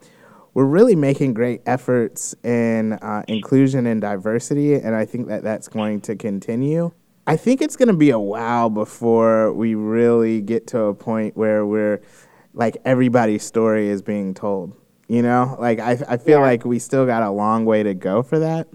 we're 0.54 0.64
really 0.64 0.96
making 0.96 1.34
great 1.34 1.60
efforts 1.66 2.34
in 2.42 2.94
uh, 2.94 3.22
inclusion 3.28 3.86
and 3.86 4.00
diversity, 4.00 4.74
and 4.74 4.94
I 4.96 5.04
think 5.04 5.28
that 5.28 5.42
that's 5.44 5.68
going 5.68 6.00
to 6.02 6.16
continue. 6.16 6.90
I 7.26 7.36
think 7.36 7.60
it's 7.62 7.76
going 7.76 7.88
to 7.88 7.94
be 7.94 8.10
a 8.10 8.18
while 8.18 8.70
before 8.70 9.52
we 9.52 9.74
really 9.76 10.40
get 10.40 10.66
to 10.68 10.84
a 10.84 10.94
point 10.94 11.36
where 11.36 11.64
we're 11.64 12.00
like 12.52 12.76
everybody's 12.84 13.42
story 13.44 13.88
is 13.88 14.02
being 14.02 14.34
told. 14.34 14.76
You 15.08 15.22
know, 15.22 15.56
like 15.58 15.80
I, 15.80 15.92
I 16.08 16.16
feel 16.18 16.38
Yeah. 16.38 16.44
like 16.46 16.64
we 16.64 16.78
still 16.78 17.04
got 17.06 17.22
a 17.22 17.30
long 17.30 17.64
way 17.64 17.82
to 17.82 17.94
go 17.94 18.22
for 18.22 18.38
that. 18.38 18.68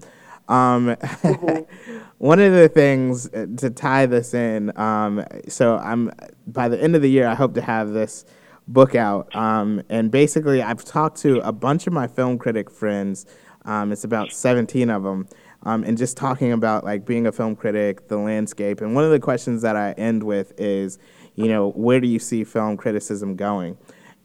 Um, 0.48 0.96
one 2.18 2.40
of 2.40 2.52
the 2.52 2.68
things 2.68 3.26
uh, 3.32 3.46
to 3.58 3.70
tie 3.70 4.06
this 4.06 4.34
in, 4.34 4.76
um, 4.78 5.24
so 5.48 5.76
I'm 5.78 6.10
by 6.46 6.68
the 6.68 6.80
end 6.80 6.94
of 6.94 7.02
the 7.02 7.10
year, 7.10 7.26
I 7.26 7.34
hope 7.34 7.54
to 7.54 7.62
have 7.62 7.90
this 7.90 8.24
book 8.68 8.94
out. 8.94 9.34
Um, 9.34 9.82
and 9.88 10.10
basically, 10.10 10.62
I've 10.62 10.84
talked 10.84 11.18
to 11.22 11.40
a 11.40 11.52
bunch 11.52 11.86
of 11.86 11.92
my 11.92 12.06
film 12.06 12.38
critic 12.38 12.70
friends. 12.70 13.26
Um, 13.64 13.90
it's 13.90 14.04
about 14.04 14.30
17 14.32 14.90
of 14.90 15.02
them. 15.02 15.26
Um, 15.62 15.82
and 15.84 15.98
just 15.98 16.16
talking 16.16 16.52
about 16.52 16.84
like 16.84 17.04
being 17.04 17.26
a 17.26 17.32
film 17.32 17.56
critic, 17.56 18.08
the 18.08 18.18
landscape. 18.18 18.80
And 18.80 18.94
one 18.94 19.04
of 19.04 19.10
the 19.10 19.18
questions 19.18 19.62
that 19.62 19.74
I 19.76 19.92
end 19.92 20.22
with 20.22 20.52
is, 20.58 20.98
you 21.34 21.48
know, 21.48 21.70
where 21.70 22.00
do 22.00 22.06
you 22.06 22.18
see 22.18 22.44
film 22.44 22.76
criticism 22.76 23.34
going? 23.36 23.76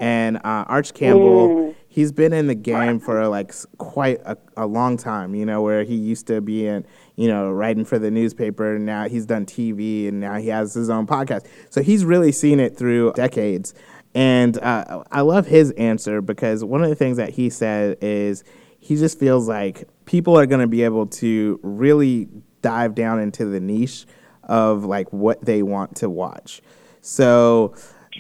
And 0.01 0.37
uh, 0.37 0.65
Arch 0.67 0.95
Campbell, 0.95 1.75
he's 1.87 2.11
been 2.11 2.33
in 2.33 2.47
the 2.47 2.55
game 2.55 2.99
for 2.99 3.27
like 3.27 3.53
quite 3.77 4.19
a, 4.25 4.35
a 4.57 4.65
long 4.65 4.97
time, 4.97 5.35
you 5.35 5.45
know, 5.45 5.61
where 5.61 5.83
he 5.83 5.93
used 5.93 6.25
to 6.27 6.41
be 6.41 6.65
in, 6.65 6.87
you 7.17 7.27
know, 7.27 7.51
writing 7.51 7.85
for 7.85 7.99
the 7.99 8.09
newspaper. 8.09 8.77
And 8.77 8.85
now 8.87 9.07
he's 9.07 9.27
done 9.27 9.45
TV 9.45 10.07
and 10.07 10.19
now 10.19 10.37
he 10.37 10.47
has 10.47 10.73
his 10.73 10.89
own 10.89 11.05
podcast. 11.05 11.45
So 11.69 11.83
he's 11.83 12.03
really 12.03 12.31
seen 12.31 12.59
it 12.59 12.75
through 12.75 13.13
decades. 13.13 13.75
And 14.15 14.57
uh, 14.57 15.03
I 15.11 15.21
love 15.21 15.45
his 15.45 15.69
answer 15.71 16.19
because 16.19 16.63
one 16.63 16.83
of 16.83 16.89
the 16.89 16.95
things 16.95 17.17
that 17.17 17.29
he 17.29 17.51
said 17.51 17.97
is 18.01 18.43
he 18.81 18.95
just 18.95 19.19
feels 19.19 19.47
like 19.47 19.87
people 20.05 20.37
are 20.37 20.45
going 20.45 20.59
to 20.59 20.67
be 20.67 20.83
able 20.83 21.05
to 21.05 21.59
really 21.63 22.27
dive 22.61 22.95
down 22.95 23.19
into 23.19 23.45
the 23.45 23.59
niche 23.59 24.05
of 24.43 24.83
like 24.83 25.11
what 25.13 25.45
they 25.45 25.63
want 25.63 25.95
to 25.97 26.09
watch. 26.09 26.61
So 27.01 27.75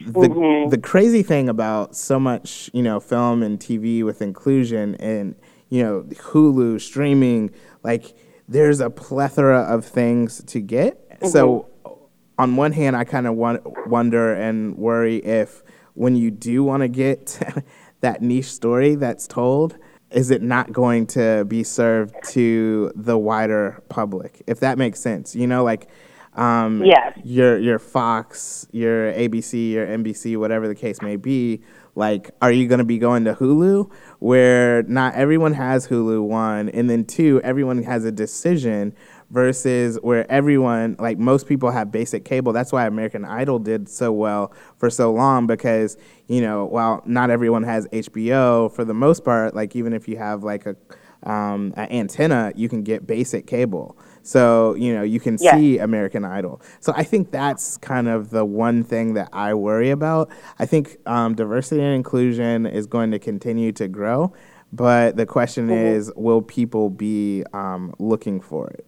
the 0.05 0.29
mm-hmm. 0.29 0.69
the 0.69 0.77
crazy 0.77 1.23
thing 1.23 1.49
about 1.49 1.95
so 1.95 2.19
much, 2.19 2.69
you 2.73 2.83
know, 2.83 2.99
film 2.99 3.43
and 3.43 3.59
TV 3.59 4.03
with 4.03 4.21
inclusion 4.21 4.95
and 4.95 5.35
you 5.69 5.83
know, 5.83 6.03
Hulu 6.03 6.79
streaming, 6.79 7.51
like 7.83 8.13
there's 8.47 8.79
a 8.79 8.89
plethora 8.89 9.61
of 9.61 9.85
things 9.85 10.43
to 10.43 10.59
get. 10.59 11.17
So 11.27 11.67
mm-hmm. 11.85 11.93
on 12.37 12.55
one 12.55 12.73
hand, 12.73 12.95
I 12.95 13.03
kind 13.03 13.25
of 13.25 13.35
wonder 13.35 14.33
and 14.33 14.77
worry 14.77 15.17
if 15.17 15.63
when 15.93 16.15
you 16.15 16.29
do 16.29 16.63
want 16.63 16.81
to 16.81 16.87
get 16.87 17.39
that 18.01 18.21
niche 18.21 18.51
story 18.51 18.95
that's 18.95 19.27
told, 19.27 19.77
is 20.11 20.31
it 20.31 20.41
not 20.41 20.71
going 20.71 21.07
to 21.07 21.45
be 21.45 21.63
served 21.63 22.15
to 22.29 22.91
the 22.95 23.17
wider 23.17 23.81
public? 23.89 24.43
If 24.47 24.59
that 24.59 24.77
makes 24.77 24.99
sense, 24.99 25.35
you 25.35 25.47
know, 25.47 25.63
like 25.63 25.89
um, 26.35 26.83
yes. 26.83 27.17
your 27.23 27.57
your 27.57 27.79
Fox, 27.79 28.67
your 28.71 29.11
ABC, 29.13 29.71
your 29.71 29.85
NBC, 29.85 30.37
whatever 30.37 30.67
the 30.67 30.75
case 30.75 31.01
may 31.01 31.15
be. 31.15 31.61
Like, 31.93 32.31
are 32.41 32.53
you 32.53 32.69
going 32.69 32.79
to 32.79 32.85
be 32.85 32.97
going 32.97 33.25
to 33.25 33.33
Hulu, 33.33 33.91
where 34.19 34.83
not 34.83 35.13
everyone 35.15 35.53
has 35.53 35.87
Hulu? 35.89 36.23
One, 36.23 36.69
and 36.69 36.89
then 36.89 37.03
two, 37.03 37.41
everyone 37.43 37.83
has 37.83 38.05
a 38.05 38.11
decision 38.13 38.95
versus 39.31 39.97
where 40.01 40.29
everyone, 40.29 40.95
like 40.99 41.17
most 41.17 41.47
people, 41.47 41.71
have 41.71 41.91
basic 41.91 42.25
cable. 42.25 42.53
That's 42.53 42.71
why 42.71 42.85
American 42.85 43.25
Idol 43.25 43.57
did 43.59 43.89
so 43.89 44.11
well 44.11 44.53
for 44.77 44.89
so 44.89 45.11
long 45.11 45.47
because 45.47 45.97
you 46.27 46.41
know, 46.41 46.65
while 46.65 47.01
not 47.05 47.29
everyone 47.29 47.63
has 47.63 47.87
HBO, 47.87 48.71
for 48.73 48.85
the 48.85 48.93
most 48.93 49.25
part, 49.25 49.53
like 49.53 49.75
even 49.75 49.91
if 49.91 50.07
you 50.07 50.17
have 50.17 50.43
like 50.43 50.65
a 50.65 50.75
um, 51.23 51.73
an 51.75 51.91
antenna, 51.91 52.51
you 52.55 52.69
can 52.69 52.83
get 52.83 53.05
basic 53.05 53.45
cable. 53.45 53.97
So, 54.23 54.75
you 54.75 54.93
know, 54.93 55.03
you 55.03 55.19
can 55.19 55.37
yeah. 55.39 55.55
see 55.55 55.77
American 55.77 56.25
Idol. 56.25 56.61
So 56.79 56.93
I 56.95 57.03
think 57.03 57.31
that's 57.31 57.77
kind 57.77 58.07
of 58.07 58.29
the 58.29 58.45
one 58.45 58.83
thing 58.83 59.13
that 59.15 59.29
I 59.33 59.53
worry 59.53 59.89
about. 59.89 60.29
I 60.57 60.65
think 60.65 60.97
um, 61.05 61.35
diversity 61.35 61.81
and 61.81 61.93
inclusion 61.93 62.65
is 62.65 62.87
going 62.87 63.11
to 63.11 63.19
continue 63.19 63.71
to 63.73 63.87
grow, 63.87 64.33
but 64.71 65.17
the 65.17 65.25
question 65.25 65.67
mm-hmm. 65.67 65.95
is 65.95 66.11
will 66.15 66.41
people 66.41 66.89
be 66.89 67.43
um, 67.53 67.93
looking 67.99 68.41
for 68.41 68.69
it? 68.69 68.85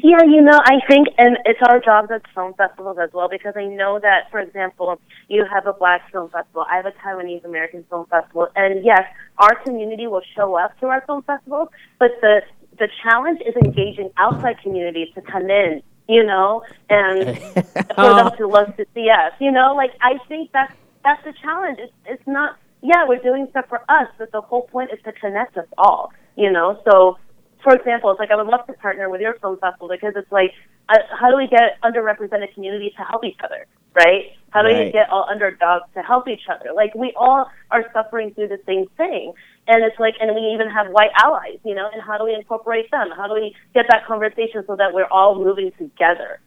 Yeah, 0.00 0.22
you 0.22 0.40
know, 0.40 0.60
I 0.64 0.78
think, 0.88 1.08
and 1.18 1.38
it's 1.44 1.58
our 1.68 1.80
job 1.80 2.10
at 2.12 2.22
film 2.32 2.54
festivals 2.54 2.98
as 3.02 3.10
well, 3.12 3.28
because 3.28 3.54
I 3.56 3.64
know 3.64 3.98
that, 3.98 4.30
for 4.30 4.38
example, 4.38 5.00
you 5.28 5.44
have 5.52 5.66
a 5.66 5.72
black 5.72 6.12
film 6.12 6.30
festival, 6.30 6.64
I 6.70 6.76
have 6.76 6.86
a 6.86 6.92
Taiwanese 6.92 7.44
American 7.44 7.84
film 7.90 8.06
festival, 8.06 8.48
and 8.54 8.84
yes, 8.84 9.02
our 9.38 9.56
community 9.64 10.06
will 10.06 10.22
show 10.36 10.56
up 10.56 10.78
to 10.80 10.86
our 10.86 11.00
film 11.06 11.22
festivals, 11.22 11.68
but 11.98 12.12
the 12.20 12.42
the 12.78 12.88
challenge 13.02 13.40
is 13.40 13.56
engaging 13.56 14.08
outside 14.18 14.56
communities 14.62 15.08
to 15.16 15.20
come 15.20 15.50
in, 15.50 15.82
you 16.08 16.24
know, 16.24 16.62
and 16.88 17.36
for 17.96 18.14
them 18.14 18.30
oh. 18.32 18.36
to 18.36 18.46
love 18.46 18.76
to 18.76 18.86
see 18.94 19.10
us, 19.10 19.32
you 19.40 19.50
know, 19.50 19.74
like 19.74 19.90
I 20.00 20.18
think 20.28 20.52
that's 20.52 20.72
that's 21.02 21.24
the 21.24 21.32
challenge. 21.42 21.78
It's 21.80 21.92
it's 22.06 22.26
not 22.26 22.56
yeah, 22.82 23.04
we're 23.06 23.18
doing 23.18 23.48
stuff 23.50 23.64
for 23.68 23.82
us, 23.88 24.06
but 24.16 24.30
the 24.30 24.40
whole 24.40 24.62
point 24.62 24.90
is 24.92 25.00
to 25.04 25.12
connect 25.12 25.56
us 25.56 25.66
all, 25.76 26.12
you 26.36 26.52
know. 26.52 26.80
So 26.88 27.18
for 27.62 27.74
example, 27.74 28.10
it's 28.10 28.20
like 28.20 28.30
I 28.30 28.36
would 28.36 28.46
love 28.46 28.66
to 28.66 28.72
partner 28.74 29.10
with 29.10 29.20
your 29.20 29.34
film 29.40 29.58
festival 29.58 29.88
because 29.88 30.14
it's 30.16 30.30
like, 30.30 30.52
uh, 30.88 30.98
how 31.18 31.30
do 31.30 31.36
we 31.36 31.46
get 31.46 31.80
underrepresented 31.82 32.54
communities 32.54 32.92
to 32.96 33.04
help 33.04 33.24
each 33.24 33.38
other, 33.44 33.66
right? 33.94 34.32
How 34.50 34.62
do 34.62 34.68
right. 34.68 34.86
we 34.86 34.92
get 34.92 35.10
all 35.10 35.26
underdogs 35.28 35.84
to 35.94 36.02
help 36.02 36.28
each 36.28 36.48
other? 36.48 36.72
Like 36.74 36.94
we 36.94 37.12
all 37.16 37.50
are 37.70 37.84
suffering 37.92 38.32
through 38.34 38.48
the 38.48 38.60
same 38.66 38.86
thing, 38.96 39.32
and 39.66 39.84
it's 39.84 39.98
like, 39.98 40.14
and 40.20 40.34
we 40.34 40.40
even 40.54 40.70
have 40.70 40.88
white 40.88 41.10
allies, 41.20 41.58
you 41.64 41.74
know. 41.74 41.88
And 41.92 42.00
how 42.00 42.16
do 42.16 42.24
we 42.24 42.34
incorporate 42.34 42.90
them? 42.90 43.10
How 43.16 43.26
do 43.26 43.34
we 43.34 43.54
get 43.74 43.86
that 43.90 44.06
conversation 44.06 44.64
so 44.66 44.76
that 44.76 44.94
we're 44.94 45.10
all 45.10 45.34
moving 45.34 45.72
together? 45.78 46.40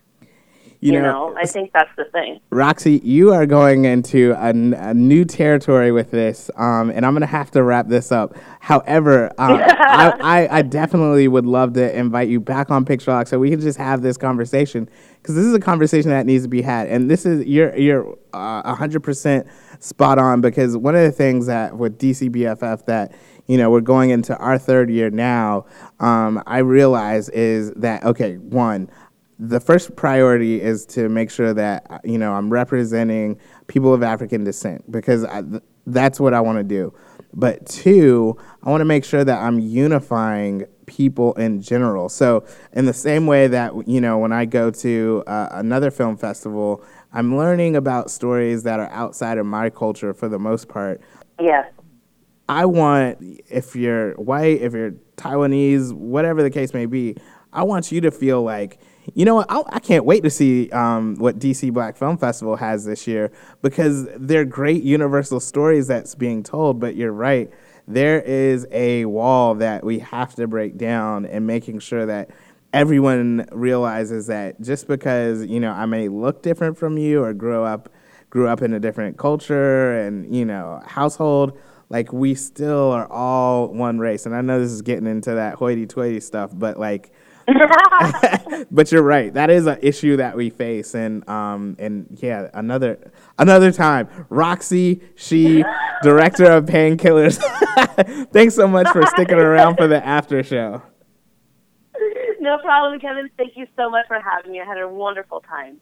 You, 0.81 0.93
you 0.93 0.99
know, 0.99 1.29
know, 1.29 1.37
I 1.39 1.45
think 1.45 1.71
that's 1.73 1.91
the 1.95 2.05
thing. 2.05 2.39
Roxy, 2.49 2.99
you 3.03 3.31
are 3.33 3.45
going 3.45 3.85
into 3.85 4.31
a, 4.31 4.49
a 4.49 4.93
new 4.95 5.25
territory 5.25 5.91
with 5.91 6.09
this, 6.09 6.49
um, 6.57 6.89
and 6.89 7.05
I'm 7.05 7.13
going 7.13 7.21
to 7.21 7.27
have 7.27 7.51
to 7.51 7.61
wrap 7.61 7.87
this 7.87 8.11
up. 8.11 8.35
However, 8.59 9.27
um, 9.37 9.61
I, 9.61 10.17
I, 10.19 10.57
I, 10.57 10.61
definitely 10.63 11.27
would 11.27 11.45
love 11.45 11.73
to 11.73 11.95
invite 11.95 12.29
you 12.29 12.39
back 12.39 12.71
on 12.71 12.83
Picture 12.83 13.11
Lock 13.11 13.27
so 13.27 13.37
we 13.37 13.51
can 13.51 13.61
just 13.61 13.77
have 13.77 14.01
this 14.01 14.17
conversation 14.17 14.89
because 15.21 15.35
this 15.35 15.45
is 15.45 15.53
a 15.53 15.59
conversation 15.59 16.09
that 16.09 16.25
needs 16.25 16.45
to 16.45 16.49
be 16.49 16.63
had, 16.63 16.87
and 16.87 17.11
this 17.11 17.27
is 17.27 17.45
you're 17.45 17.77
you're 17.77 18.17
uh, 18.33 18.75
100% 18.75 19.47
spot 19.79 20.17
on 20.17 20.41
because 20.41 20.75
one 20.75 20.95
of 20.95 21.03
the 21.03 21.11
things 21.11 21.45
that 21.45 21.77
with 21.77 21.99
DCBFF 21.99 22.85
that 22.85 23.13
you 23.45 23.55
know 23.55 23.69
we're 23.69 23.81
going 23.81 24.09
into 24.09 24.35
our 24.37 24.57
third 24.57 24.89
year 24.89 25.11
now, 25.11 25.67
um, 25.99 26.41
I 26.47 26.57
realize 26.57 27.29
is 27.29 27.71
that 27.73 28.03
okay, 28.03 28.37
one 28.37 28.89
the 29.41 29.59
first 29.59 29.95
priority 29.95 30.61
is 30.61 30.85
to 30.85 31.09
make 31.09 31.31
sure 31.31 31.51
that 31.51 32.01
you 32.03 32.19
know 32.19 32.33
I'm 32.33 32.51
representing 32.51 33.39
people 33.65 33.91
of 33.91 34.03
African 34.03 34.43
descent 34.43 34.89
because 34.89 35.25
I, 35.25 35.41
that's 35.87 36.19
what 36.19 36.35
I 36.35 36.41
want 36.41 36.59
to 36.59 36.63
do. 36.63 36.93
But 37.33 37.65
two, 37.65 38.37
I 38.61 38.69
want 38.69 38.81
to 38.81 38.85
make 38.85 39.03
sure 39.03 39.23
that 39.23 39.41
I'm 39.41 39.59
unifying 39.59 40.65
people 40.85 41.33
in 41.33 41.59
general. 41.59 42.07
So 42.07 42.45
in 42.73 42.85
the 42.85 42.93
same 42.93 43.25
way 43.25 43.47
that 43.47 43.87
you 43.87 43.99
know 43.99 44.19
when 44.19 44.31
I 44.31 44.45
go 44.45 44.69
to 44.69 45.23
uh, 45.25 45.49
another 45.53 45.89
film 45.89 46.17
festival, 46.17 46.83
I'm 47.11 47.35
learning 47.35 47.75
about 47.75 48.11
stories 48.11 48.61
that 48.63 48.79
are 48.79 48.91
outside 48.91 49.39
of 49.39 49.47
my 49.47 49.71
culture 49.71 50.13
for 50.13 50.29
the 50.29 50.39
most 50.39 50.69
part. 50.69 51.01
Yeah. 51.39 51.65
I 52.47 52.65
want 52.65 53.17
if 53.49 53.75
you're 53.75 54.13
white, 54.15 54.61
if 54.61 54.73
you're 54.73 54.91
Taiwanese, 55.15 55.93
whatever 55.93 56.43
the 56.43 56.51
case 56.51 56.75
may 56.75 56.85
be, 56.85 57.15
I 57.53 57.63
want 57.63 57.91
you 57.91 58.01
to 58.01 58.11
feel 58.11 58.43
like 58.43 58.79
you 59.13 59.25
know 59.25 59.35
what? 59.35 59.51
I, 59.51 59.63
I 59.67 59.79
can't 59.79 60.05
wait 60.05 60.23
to 60.23 60.29
see 60.29 60.69
um, 60.71 61.15
what 61.15 61.39
DC 61.39 61.73
Black 61.73 61.97
Film 61.97 62.17
Festival 62.17 62.55
has 62.55 62.85
this 62.85 63.07
year 63.07 63.31
because 63.61 64.07
they're 64.15 64.45
great 64.45 64.83
universal 64.83 65.39
stories 65.39 65.87
that's 65.87 66.15
being 66.15 66.43
told. 66.43 66.79
But 66.79 66.95
you're 66.95 67.11
right, 67.11 67.49
there 67.87 68.21
is 68.21 68.67
a 68.71 69.05
wall 69.05 69.55
that 69.55 69.83
we 69.83 69.99
have 69.99 70.35
to 70.35 70.47
break 70.47 70.77
down 70.77 71.25
and 71.25 71.45
making 71.47 71.79
sure 71.79 72.05
that 72.05 72.29
everyone 72.73 73.47
realizes 73.51 74.27
that 74.27 74.61
just 74.61 74.87
because 74.87 75.45
you 75.45 75.59
know 75.59 75.71
I 75.71 75.85
may 75.85 76.07
look 76.07 76.41
different 76.41 76.77
from 76.77 76.97
you 76.97 77.23
or 77.23 77.33
grow 77.33 77.65
up 77.65 77.89
grew 78.29 78.47
up 78.47 78.61
in 78.61 78.73
a 78.73 78.79
different 78.79 79.17
culture 79.17 79.99
and 79.99 80.33
you 80.33 80.45
know 80.45 80.81
household 80.85 81.57
like 81.89 82.13
we 82.13 82.33
still 82.33 82.91
are 82.91 83.11
all 83.11 83.67
one 83.67 83.99
race 83.99 84.25
and 84.25 84.33
i 84.33 84.39
know 84.39 84.57
this 84.57 84.71
is 84.71 84.81
getting 84.81 85.05
into 85.05 85.35
that 85.35 85.55
hoity-toity 85.55 86.21
stuff 86.21 86.49
but 86.53 86.79
like 86.79 87.11
but 88.71 88.91
you're 88.91 89.01
right. 89.01 89.33
That 89.33 89.49
is 89.49 89.65
an 89.65 89.79
issue 89.81 90.17
that 90.17 90.35
we 90.35 90.49
face, 90.49 90.93
and 90.93 91.27
um, 91.27 91.75
and 91.79 92.17
yeah, 92.21 92.49
another 92.53 93.11
another 93.37 93.71
time. 93.71 94.07
Roxy, 94.29 95.01
Shih, 95.15 95.63
director 96.03 96.45
of 96.45 96.65
Painkillers. 96.65 97.41
Thanks 98.31 98.55
so 98.55 98.67
much 98.67 98.87
for 98.89 99.05
sticking 99.07 99.37
around 99.37 99.77
for 99.77 99.87
the 99.87 100.05
after 100.05 100.43
show. 100.43 100.81
No 102.39 102.57
problem, 102.59 102.99
Kevin. 102.99 103.29
Thank 103.37 103.55
you 103.55 103.67
so 103.77 103.89
much 103.89 104.07
for 104.07 104.19
having 104.19 104.51
me. 104.51 104.61
I 104.61 104.65
had 104.65 104.79
a 104.79 104.87
wonderful 104.87 105.41
time. 105.41 105.79